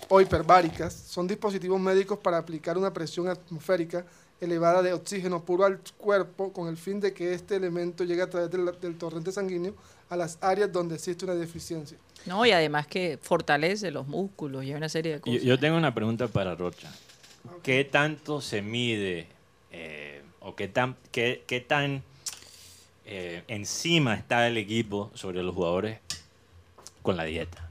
[0.08, 4.04] o hiperbáricas son dispositivos médicos para aplicar una presión atmosférica
[4.40, 8.30] elevada de oxígeno puro al cuerpo con el fin de que este elemento llegue a
[8.30, 9.74] través del, del torrente sanguíneo
[10.08, 11.98] a las áreas donde existe una deficiencia.
[12.26, 15.42] No, y además que fortalece los músculos y hay una serie de Yo, cosas.
[15.42, 16.90] yo tengo una pregunta para Rocha.
[17.62, 19.26] ¿Qué tanto se mide
[19.70, 22.02] eh, o qué tan, qué, qué tan
[23.10, 25.98] eh, encima está el equipo sobre los jugadores
[27.02, 27.66] con la dieta?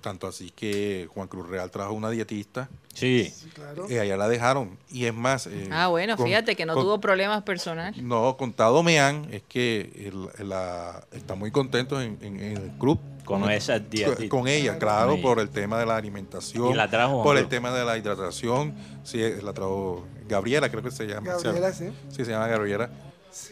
[0.00, 3.32] Tanto así que Juan Cruz Real trajo una dietista Sí.
[3.34, 3.86] Sí, claro.
[3.88, 4.76] y allá la dejaron.
[4.90, 5.46] Y es más.
[5.46, 8.02] eh, ah, bueno, con- fíjate que no con- tuvo problemas personales.
[8.02, 12.98] No, contado Mean es que el- la, está muy contento en, en- en el club.
[13.24, 14.28] Con esa dietista.
[14.28, 15.22] con ella, claro, ella.
[15.22, 16.72] por el tema de la alimentación.
[16.72, 17.50] Y la trajo Por el Cruz.
[17.50, 18.74] tema de la hidratación.
[19.04, 21.32] Sí, la trajo Gabriela, creo que se llama.
[21.34, 21.90] Gabriela, sí.
[22.08, 22.90] Sí, se llama Gabriela.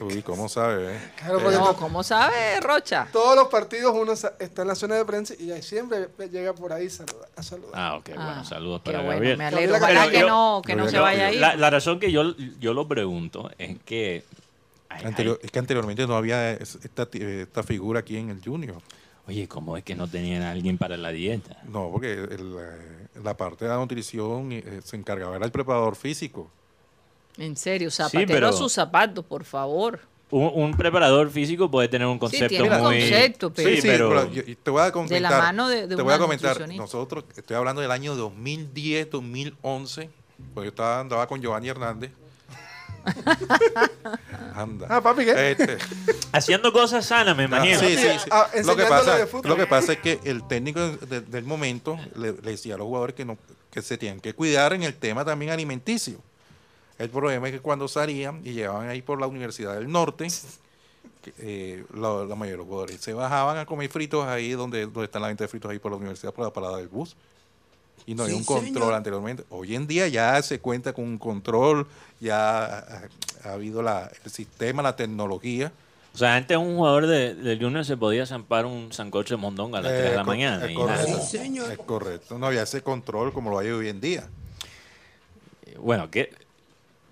[0.01, 0.95] Uy, ¿cómo sabe?
[0.97, 0.99] eh?
[1.17, 3.09] Claro, porque No, ¿cómo sabe Rocha?
[3.13, 6.73] todos los partidos uno está en la zona de prensa y ahí siempre llega por
[6.73, 7.73] ahí saluda- a saludar.
[7.75, 9.39] Ah, ok, Ah, bueno, saludos qué para bueno, Gabriel.
[9.39, 9.73] me alegro.
[9.75, 11.41] Gabriela, Ojalá pero que yo- no, que no se vaya a ir.
[11.41, 14.25] La, la razón que yo, yo lo pregunto es que...
[14.89, 18.43] hay- Anterior- es que anteriormente no había es- esta, ti- esta figura aquí en el
[18.43, 18.77] Junior.
[19.29, 21.59] oye, ¿cómo es que no tenían a alguien para la dieta?
[21.65, 25.97] No, porque el, eh, la parte de la nutrición eh, se encargaba era el preparador
[25.97, 26.51] físico.
[27.39, 30.01] En serio, zapatero pero- a sus zapatos, por favor.
[30.29, 32.99] Un, un preparador físico puede tener un concepto tiene un muy...
[32.99, 34.33] concepto, pero- Sí, pero...
[34.33, 35.15] yo- yo te voy a comentar.
[35.17, 36.69] De la mano de- de te voy a comentar.
[36.69, 40.11] Nosotros, estoy hablando del año 2010, 2011,
[40.53, 42.11] pues yo estaba, andaba con Giovanni Hernández.
[44.55, 44.87] Anda.
[44.91, 45.51] Ah, papi, ¿qué?
[45.53, 45.79] Este,
[46.33, 47.77] Haciendo cosas sanas, me imagino.
[47.79, 48.29] Ah, sí, sí, sí.
[48.31, 52.33] Ah, Lo, que pasa, lo que pasa es que el técnico de- del momento le,
[52.33, 53.39] le decía a los jugadores que, no,
[53.71, 56.21] que se tienen que cuidar en el tema también alimenticio.
[56.99, 60.27] El problema es que cuando salían y llegaban ahí por la Universidad del Norte,
[61.39, 65.05] eh, la, la mayoría de los jugadores se bajaban a comer fritos ahí donde, donde
[65.05, 67.17] están la venta de fritos ahí por la universidad, por la parada del bus.
[68.07, 68.95] Y no había Sí, un control señor.
[68.95, 69.45] anteriormente.
[69.51, 71.87] Hoy en día ya se cuenta con un control,
[72.21, 73.03] ya ha,
[73.45, 75.73] ha habido la, el sistema, la tecnología.
[76.15, 79.81] O sea, antes un jugador de, del Junior se podía zampar un sancocho de mondonga
[79.81, 80.65] a las 3 de Eh, la mañana.
[80.65, 81.05] Es y nada.
[81.05, 82.39] correcto, es correcto.
[82.39, 84.29] No había ese control como lo hay hoy en día.
[85.79, 86.31] Bueno, que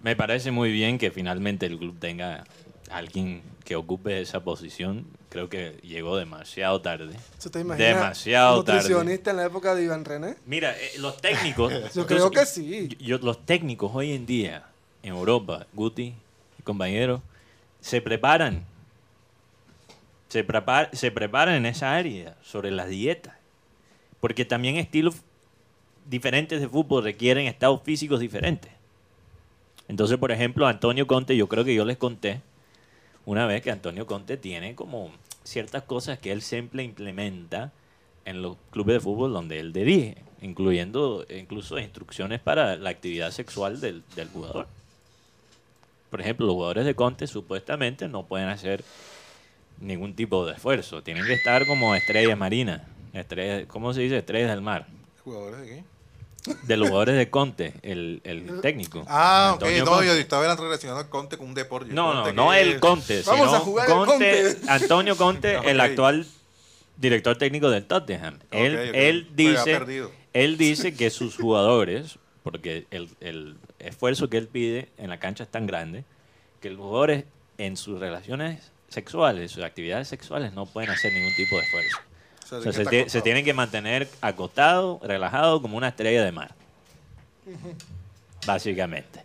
[0.05, 2.45] me parece muy bien que finalmente el club tenga
[2.91, 5.07] alguien que ocupe esa posición.
[5.31, 7.17] Creo que llegó demasiado tarde.
[7.39, 8.81] ¿Se te Demasiado tarde.
[8.81, 10.37] nutricionista en la época de Iván René?
[10.45, 11.73] Mira, eh, los técnicos.
[11.95, 12.91] Yo creo que sí.
[13.01, 14.67] yo- los técnicos hoy en día
[15.03, 16.15] en Europa, Guti
[16.59, 17.23] y compañeros,
[17.81, 18.65] se preparan.
[20.29, 23.35] Se, prepar- se preparan en esa área sobre las dietas.
[24.21, 25.17] Porque también estilos
[26.09, 28.71] diferentes de fútbol requieren estados físicos diferentes.
[29.89, 32.41] Entonces, por ejemplo, Antonio Conte, yo creo que yo les conté
[33.27, 35.11] una vez que Antonio Conte tiene como
[35.45, 37.73] ciertas cosas que él siempre implementa
[38.25, 43.81] en los clubes de fútbol donde él dirige, incluyendo incluso instrucciones para la actividad sexual
[43.81, 44.67] del, jugador.
[46.11, 48.85] Por ejemplo, los jugadores de Conte supuestamente no pueden hacer
[49.81, 52.83] ningún tipo de esfuerzo, tienen que estar como estrellas marinas,
[53.13, 54.19] estrellas, ¿cómo se dice?
[54.19, 54.87] Estrellas del mar.
[55.25, 55.94] ¿Jugadores de qué?
[56.65, 59.03] De los jugadores de Conte, el, el técnico.
[59.09, 59.63] Ah, ok.
[59.63, 60.07] Antonio No, Conte.
[60.07, 61.93] yo estaba relacionando el Conte con un deporte.
[61.93, 64.57] No, no, no que- el Conte, Vamos sino a jugar el Conte.
[64.69, 65.87] Antonio Conte, el Ok.
[65.87, 66.27] actual
[66.99, 68.39] director técnico del Tottenham.
[68.51, 68.95] él, Ok, ok.
[68.95, 69.81] él dice,
[70.35, 75.45] él dice que sus jugadores, porque el, el esfuerzo que él pide en la cancha
[75.45, 76.05] es tan grande,
[76.61, 77.25] que los jugadores
[77.57, 81.97] en sus relaciones sexuales, sus actividades sexuales, no pueden hacer ningún tipo de esfuerzo.
[82.45, 83.23] O sea, se, acostado.
[83.23, 86.55] tienen que mantener acostados, relajados, como una estrella de mar.
[88.47, 89.23] Básicamente.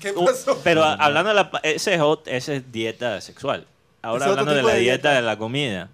[0.00, 0.60] ¿Qué Uh, pasó?
[0.64, 1.50] Pero a- hablando de la...
[1.62, 3.66] Ese es, ot- ese es dieta sexual.
[4.02, 5.14] Ahora hablando de la de dieta dieta.
[5.14, 5.88] de la comida,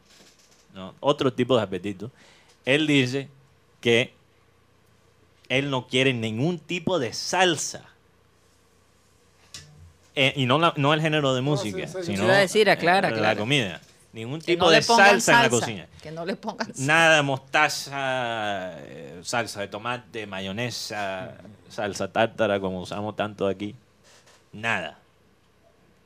[0.74, 0.94] ¿no?
[1.00, 2.10] otro tipo de apetito,
[2.64, 3.28] él dice
[3.82, 4.14] que
[5.50, 7.84] él no quiere ningún tipo de salsa
[10.14, 12.68] eh, y no, la- no el género de música, sí, sí, sino Iba a decir,
[12.70, 13.80] aclara, la comida.
[14.12, 15.86] Ningún tipo no de salsa, en la cocina.
[16.02, 16.82] Que no le pongan salsa.
[16.82, 21.34] Nada mostaza, eh, salsa de tomate, mayonesa,
[21.68, 23.74] salsa tártara como usamos tanto aquí.
[24.52, 24.98] Nada.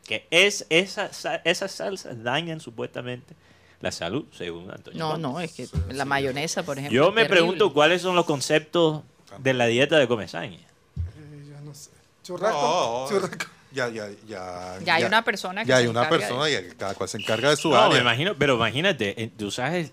[0.05, 3.35] Que es esa, sa- esas salsas dañan supuestamente
[3.81, 4.99] la salud, según Antonio.
[4.99, 6.95] No, no, es que la mayonesa, por ejemplo.
[6.97, 7.41] Yo me terrible.
[7.41, 9.03] pregunto cuáles son los conceptos
[9.39, 10.59] de la dieta de Comesaña.
[10.59, 11.91] Eh, yo no sé.
[12.25, 13.07] Churrasco.
[13.09, 13.47] Churrasco.
[13.73, 14.79] Ya, ya, ya.
[14.85, 17.09] Ya hay una persona que Ya se hay una encarga de persona y cada cual
[17.09, 18.01] se encarga de su No, me área.
[18.01, 19.93] imagino, pero imagínate, eh, tú sabes,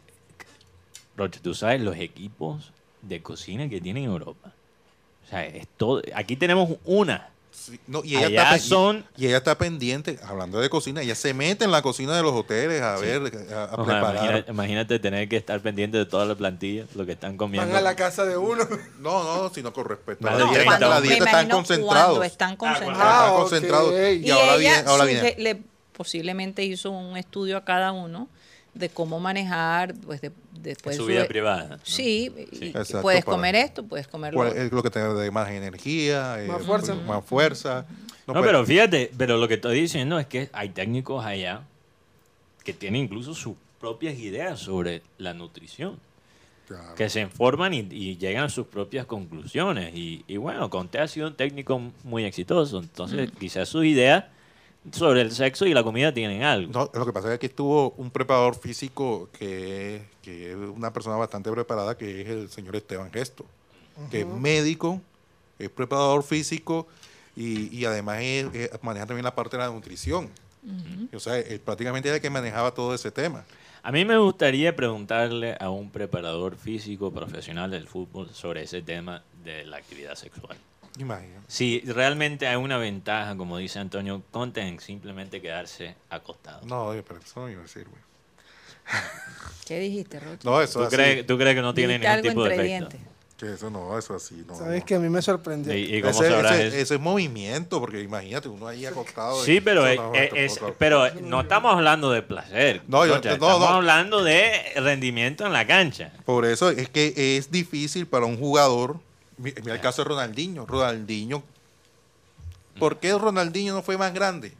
[1.18, 2.72] Roche, tú sabes los equipos
[3.02, 4.52] de cocina que tienen en Europa.
[5.26, 7.30] O sea, es todo, aquí tenemos una.
[7.60, 10.70] Sí, no, y, ella Allá está, pe- y- son- y ella está pendiente, hablando de
[10.70, 13.22] cocina, ella se mete en la cocina de los hoteles a ver,
[13.54, 14.46] a, a O sea, preparar.
[14.48, 17.68] imagínate tener que estar pendiente de toda la plantilla, lo que están comiendo.
[17.68, 18.64] Van a la casa de uno.
[19.00, 20.80] No, no, sino con respecto a Más la dieta.
[20.80, 22.26] la dieta me están imagino concentrados.
[22.26, 23.00] Están concentrados.
[23.02, 23.94] Ah, están concentrados.
[23.94, 25.62] Y Y, ahora ella ahora le,
[25.96, 28.30] posiblemente hizo un estudio a cada uno
[28.80, 31.68] de cómo manejar pues de- después su de vida privada.
[31.70, 31.78] ¿no?
[31.84, 32.66] Sí, y- Sí.
[32.70, 36.48] Exacto, puedes comer esto, puedes comer lo es lo que te da más energía, eh,
[36.48, 36.96] Más fuerza.
[36.96, 37.86] más fuerza.
[38.28, 41.62] No, pero fíjate, pero lo que estoy diciendo es que hay técnicos allá
[42.64, 45.98] que tienen incluso sus propias ideas sobre la nutrición.
[46.68, 46.94] Claro.
[46.94, 49.92] que se informan y, y llegan a sus propias conclusiones.
[49.96, 54.26] Y, y bueno, Conte ha sido un técnico muy exitoso, entonces quizás sus ideas
[54.92, 56.72] sobre el sexo y la comida tienen algo.
[56.74, 60.92] No, lo que pasa es que aquí estuvo un preparador físico que, que es una
[60.94, 63.46] persona bastante preparada, que es el señor Esteban Gesto,
[64.10, 65.02] que es médico,
[65.60, 66.88] es preparador físico
[67.36, 70.30] y, y además es- es- maneja también la parte de la nutrición.
[71.14, 73.44] O sea, él prácticamente era el que manejaba todo ese tema.
[73.82, 79.24] A mí me gustaría preguntarle a un preparador físico profesional del fútbol sobre ese tema
[79.44, 80.58] de la actividad sexual.
[80.98, 81.40] Imagínate.
[81.48, 86.66] Si realmente hay una ventaja, como dice Antonio Conte, en simplemente quedarse acostado.
[86.66, 88.02] No, oye, pero eso no iba a decir, güey.
[89.66, 90.40] ¿Qué dijiste, Rocha?
[90.44, 90.96] No, eso ¿Tú, así.
[90.96, 92.98] crees, ¿Tú crees que no tiene ningún tipo de efecto?
[93.38, 94.44] Que eso no, eso así.
[94.46, 94.86] No, Sabes no.
[94.86, 95.74] que a mí me sorprendió.
[95.74, 96.76] ¿Y, y cómo ese, sabrás ese- eso?
[96.78, 99.42] ese es movimiento, porque imagínate, uno ahí acostado.
[99.46, 102.82] Sí, pero, es- pero no estamos hablando de placer.
[102.88, 103.68] No, yo- Rocha, no, estamos no.
[103.76, 106.12] hablando de rendimiento en la cancha.
[106.26, 109.00] Por eso es que es difícil para un jugador.
[109.40, 110.66] Mi- Mira el caso de Ronaldinho.
[110.66, 111.44] Ronaldinho.
[112.78, 114.54] ¿Por qué Ronaldinho no fue más grande?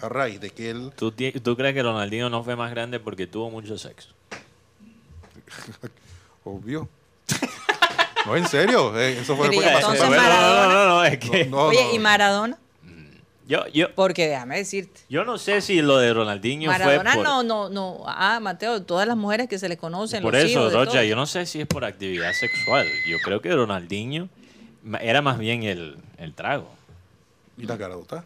[0.00, 0.92] A raíz de que él.
[0.94, 4.10] ¿Tú, crees que Ronaldinho no fue más grande porque tuvo mucho sexo?
[6.44, 6.88] Obvio.
[8.26, 8.98] no, en serio.
[8.98, 9.94] eh, Eso fue lo que pasó.
[9.94, 11.94] no, no, no, no, es que No, Oye, no.
[11.94, 12.58] ¿y Maradona?
[13.48, 15.00] Yo, yo, Porque déjame decirte.
[15.08, 18.04] yo no sé si lo de Ronaldinho Maradona fue por, no, no, no.
[18.06, 21.16] Ah, Mateo, todas las mujeres que se le conocen, por los eso, hijos, Rocha, yo
[21.16, 22.86] no sé si es por actividad sexual.
[23.08, 24.28] Yo creo que Ronaldinho
[25.00, 26.70] era más bien el, el trago.
[27.56, 28.24] Y la garota.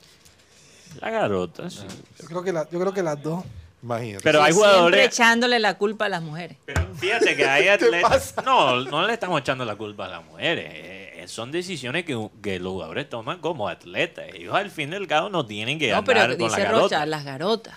[1.00, 1.78] La garota, sí.
[2.20, 3.44] Yo creo que, la- yo creo que las dos.
[3.82, 4.22] Imagínate.
[4.22, 5.06] Pero hay Siempre jugadores...
[5.06, 6.56] echándole la culpa a las mujeres.
[6.66, 8.34] Pero fíjate que hay atletas.
[8.44, 11.01] No, no le estamos echando la culpa a las mujeres.
[11.22, 14.26] Eh, son decisiones que, que los jugadores toman como atletas.
[14.34, 16.82] Ellos al fin del cabo no tienen que No, andar pero con la dice garota.
[16.82, 17.74] Rocha, las garotas.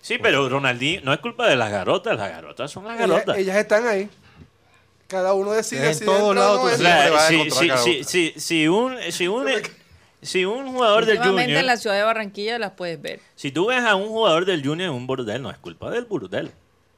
[0.00, 2.16] Sí, pero Ronaldinho no es culpa de las garotas.
[2.16, 3.38] Las garotas son las garotas.
[3.38, 4.10] ellas están ahí.
[5.06, 6.80] Cada uno decide En si todos lados un,
[8.36, 8.96] si, un,
[10.22, 11.64] si un jugador del Últimamente en Junior...
[11.64, 13.20] la ciudad de Barranquilla las puedes ver.
[13.36, 16.06] Si tú ves a un jugador del Junior en un burdel, no es culpa del
[16.06, 16.50] burdel.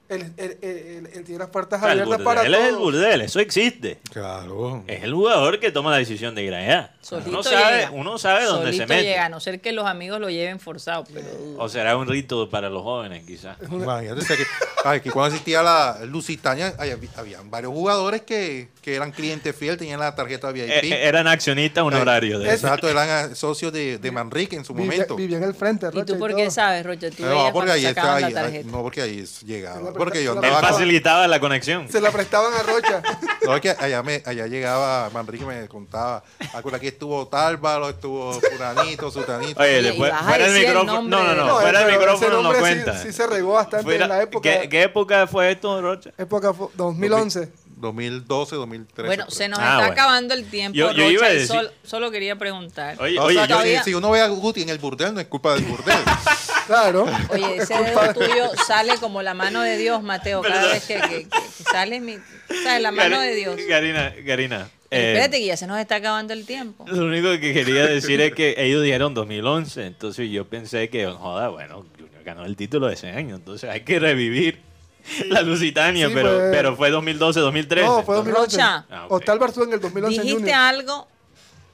[0.09, 2.69] Él, él- él- él- él tiene las puertas O sea, el abiertas para burdel es
[2.69, 3.99] el burdel, eso existe.
[4.13, 4.85] Claro.
[4.87, 6.95] Es el jugador que toma la decisión de ir allá.
[7.01, 7.91] Solito Uno sabe, llega.
[7.91, 9.03] uno sabe dónde se Solito mete.
[9.05, 11.05] llega, a no ser que los amigos lo lleven forzado.
[11.13, 11.27] Pero
[11.59, 13.57] O será un rito para los jóvenes, quizás.
[13.71, 14.45] Imagínate, o sea, que,
[14.87, 16.75] ay, que cuando existía la Lusitania,
[17.17, 20.69] habían varios jugadores que, que eran clientes fieles, tenían la tarjeta VIP.
[20.69, 22.67] Eh, eh, eran accionistas honorarios de eso.
[22.67, 25.17] Exacto, eran eh, socios de, de Manrique en su Vivía, momento.
[25.17, 27.11] vivía en el frente, ¿Y Rocha, tú por qué sabes, Rocha?
[27.11, 28.49] Tú No, porque ahí tarjeta.
[28.65, 29.93] no, porque ahí llegaba.
[29.93, 31.89] Porque yo presta- Él andaba con, facilitaba la conexión.
[31.91, 33.03] Se la prestaban a Rocha.
[33.45, 36.23] no, es que allá, me, allá llegaba Manrique me contaba,
[36.55, 39.61] ah, aquí estuvo Tálvaro, estuvo Furanito, Sutanito.
[39.61, 41.03] Oye, y después, a fuera el micrófono.
[41.03, 43.03] No, no, de- no, No, fuera del pero micrófono ese no nombre sí- cuenta.
[43.03, 44.49] Sí, se regó bastante Fuera- en la época.
[44.61, 46.11] ¿qué, qué época fue esto, Rocha?
[46.19, 47.51] Época fue 2011.
[47.79, 49.07] 2012, 2013.
[49.07, 49.93] Bueno, se nos Ah, está bueno.
[49.93, 52.97] acabando el tiempo, Yo- yo Rocha, iba a decir- sol- solo quería preguntar.
[53.01, 55.13] Oye, O oye, sea, yo- yo- todavía- si, uno ve a Guti en el burdel,
[55.13, 55.97] no es culpa del burdel.
[56.67, 57.07] Claro.
[57.29, 61.09] Oye, ese dedo tuyo sale como la mano de Dios, Mateo, cada vez que, que-
[61.09, 62.17] que- que sale mi...
[62.65, 62.83] ¿Sabes?
[62.83, 63.57] La mano de Dios.
[63.69, 64.69] Karina, Karina.
[64.91, 66.85] eh, Espérate que ya se nos está acabando el tiempo.
[66.89, 71.51] Lo único que quería decir es que ellos dijeron 2011, entonces yo pensé que, joda,
[71.51, 74.61] bueno, Junior ganó el título de ese año, entonces hay que revivir
[75.29, 77.87] la Lusitania, Sí, pero, fue- pero fue 2012, 2013.
[77.87, 78.57] No, fue entonces- 2011.
[78.57, 78.87] Rocha.
[78.91, 79.13] Ah, ok.
[79.13, 81.09] Octálvaro estuvo en el 2011 en Dijiste algo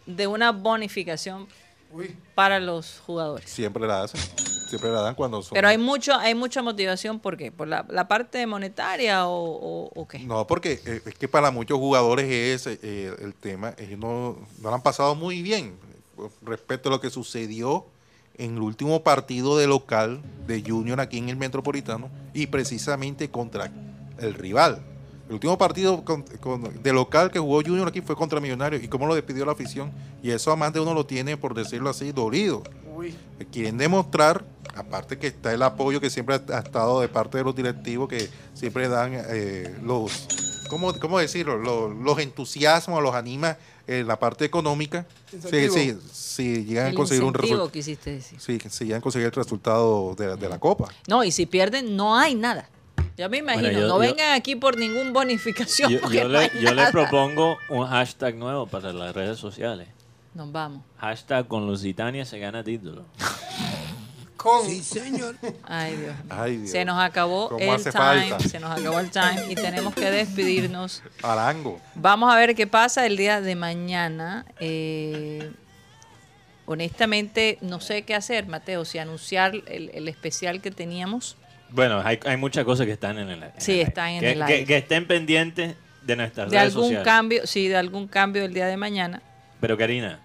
[0.06, 1.46] de una bonificación
[1.92, 3.48] Uy, para los jugadores.
[3.50, 4.20] Siempre la hacen.
[4.68, 5.52] Siempre la dan cuando son.
[5.54, 7.52] Pero hay mucho, hay mucha motivación, ¿por qué?
[7.52, 10.20] ¿Por la, la parte monetaria o, o- o qué?
[10.20, 14.68] No, porque eh, es que para muchos jugadores es eh, el tema, ellos no, no
[14.70, 15.76] lo han pasado muy bien
[16.42, 17.84] respecto a lo que sucedió
[18.38, 23.70] en el último partido de local de Junior aquí en el Metropolitano y precisamente contra
[24.18, 24.82] el rival.
[25.28, 28.88] El último partido con- con- de local que jugó Junior aquí fue contra Millonarios y
[28.88, 29.90] cómo lo despidió la afición.
[30.22, 32.62] Y eso a más de uno lo tiene, por decirlo así, dolido.
[32.94, 33.14] uy.
[33.50, 34.44] quieren demostrar,
[34.76, 38.08] aparte que está el apoyo que siempre ha ha estado de parte de los directivos,
[38.08, 40.28] que siempre dan eh, los,
[40.72, 41.58] ¿cómo, cómo decirlo?
[41.58, 45.04] Los, los entusiasmos, los anima en la parte económica.
[45.50, 47.70] Sí, sí, sí, llegan a El conseguir un resultado.
[47.70, 48.40] quisiste decir.
[48.40, 50.88] Sí, si llegan a conseguir el resultado de, de la Copa.
[51.08, 52.70] No, y si pierden, no hay nada.
[53.18, 55.90] Ya me imagino, Bueno, yo- no yo- vengan aquí por ningún bonificación.
[55.92, 59.88] Yo, yo no le, yo le propongo un hashtag nuevo para las redes sociales.
[60.34, 60.82] Nos vamos.
[60.96, 63.04] Hashtag con Lusitania se gana título.
[64.36, 64.66] Con.
[64.66, 66.14] Ay, Dios.
[66.28, 66.70] Ay, Dios.
[66.70, 68.40] Se nos acabó ¿Cómo el time, falta?
[68.40, 71.02] se nos acabó el time y tenemos que despedirnos.
[71.22, 71.80] Arango.
[71.94, 74.44] Vamos a ver qué pasa el día de mañana.
[74.58, 75.52] Eh,
[76.66, 81.36] honestamente, no sé qué hacer, Mateo, si anunciar el, el especial que teníamos.
[81.70, 83.54] Bueno, hay, hay muchas cosas que están en el aire.
[83.58, 84.64] Sí, están en el que- aire.
[84.66, 87.04] que estén pendientes de nuestras De redes algún sociales.
[87.04, 89.22] cambio, sí, de algún cambio el día de mañana.
[89.60, 90.20] Pero Karina,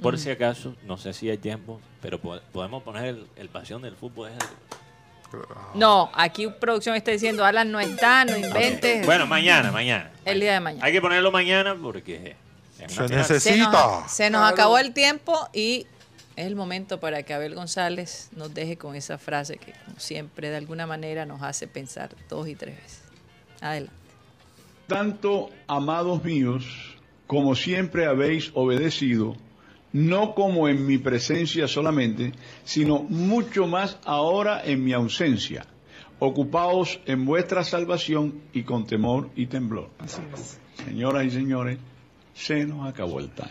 [0.00, 3.80] por si acaso, no sé si hay tiempo, pero po- podemos poner el, el pasión
[3.80, 4.30] del fútbol.
[4.30, 4.36] es.
[5.74, 9.06] No, aquí producción está diciendo, Alan no está, no inventes.
[9.06, 10.10] Bueno, mañana, mañana.
[10.26, 10.84] El día de mañana.
[10.84, 12.36] Hay que ponerlo mañana porque
[12.86, 13.40] Se necesita.
[13.40, 14.54] Se nos, se nos Claro.
[14.54, 15.86] acabó el tiempo y
[16.36, 20.50] es el momento para que Abel González nos deje con esa frase que, como siempre,
[20.50, 23.00] de alguna manera nos hace pensar dos y tres veces.
[23.62, 23.94] Adelante.
[24.86, 26.64] Tanto, amados míos,
[27.26, 29.34] como siempre habéis obedecido,
[29.92, 32.32] no como en mi presencia solamente,
[32.64, 35.66] sino mucho más ahora en mi ausencia.
[36.18, 39.90] Ocupaos en vuestra salvación y con temor y temblor.
[40.84, 41.78] Señoras y señores,
[42.34, 43.50] se nos acabó el time.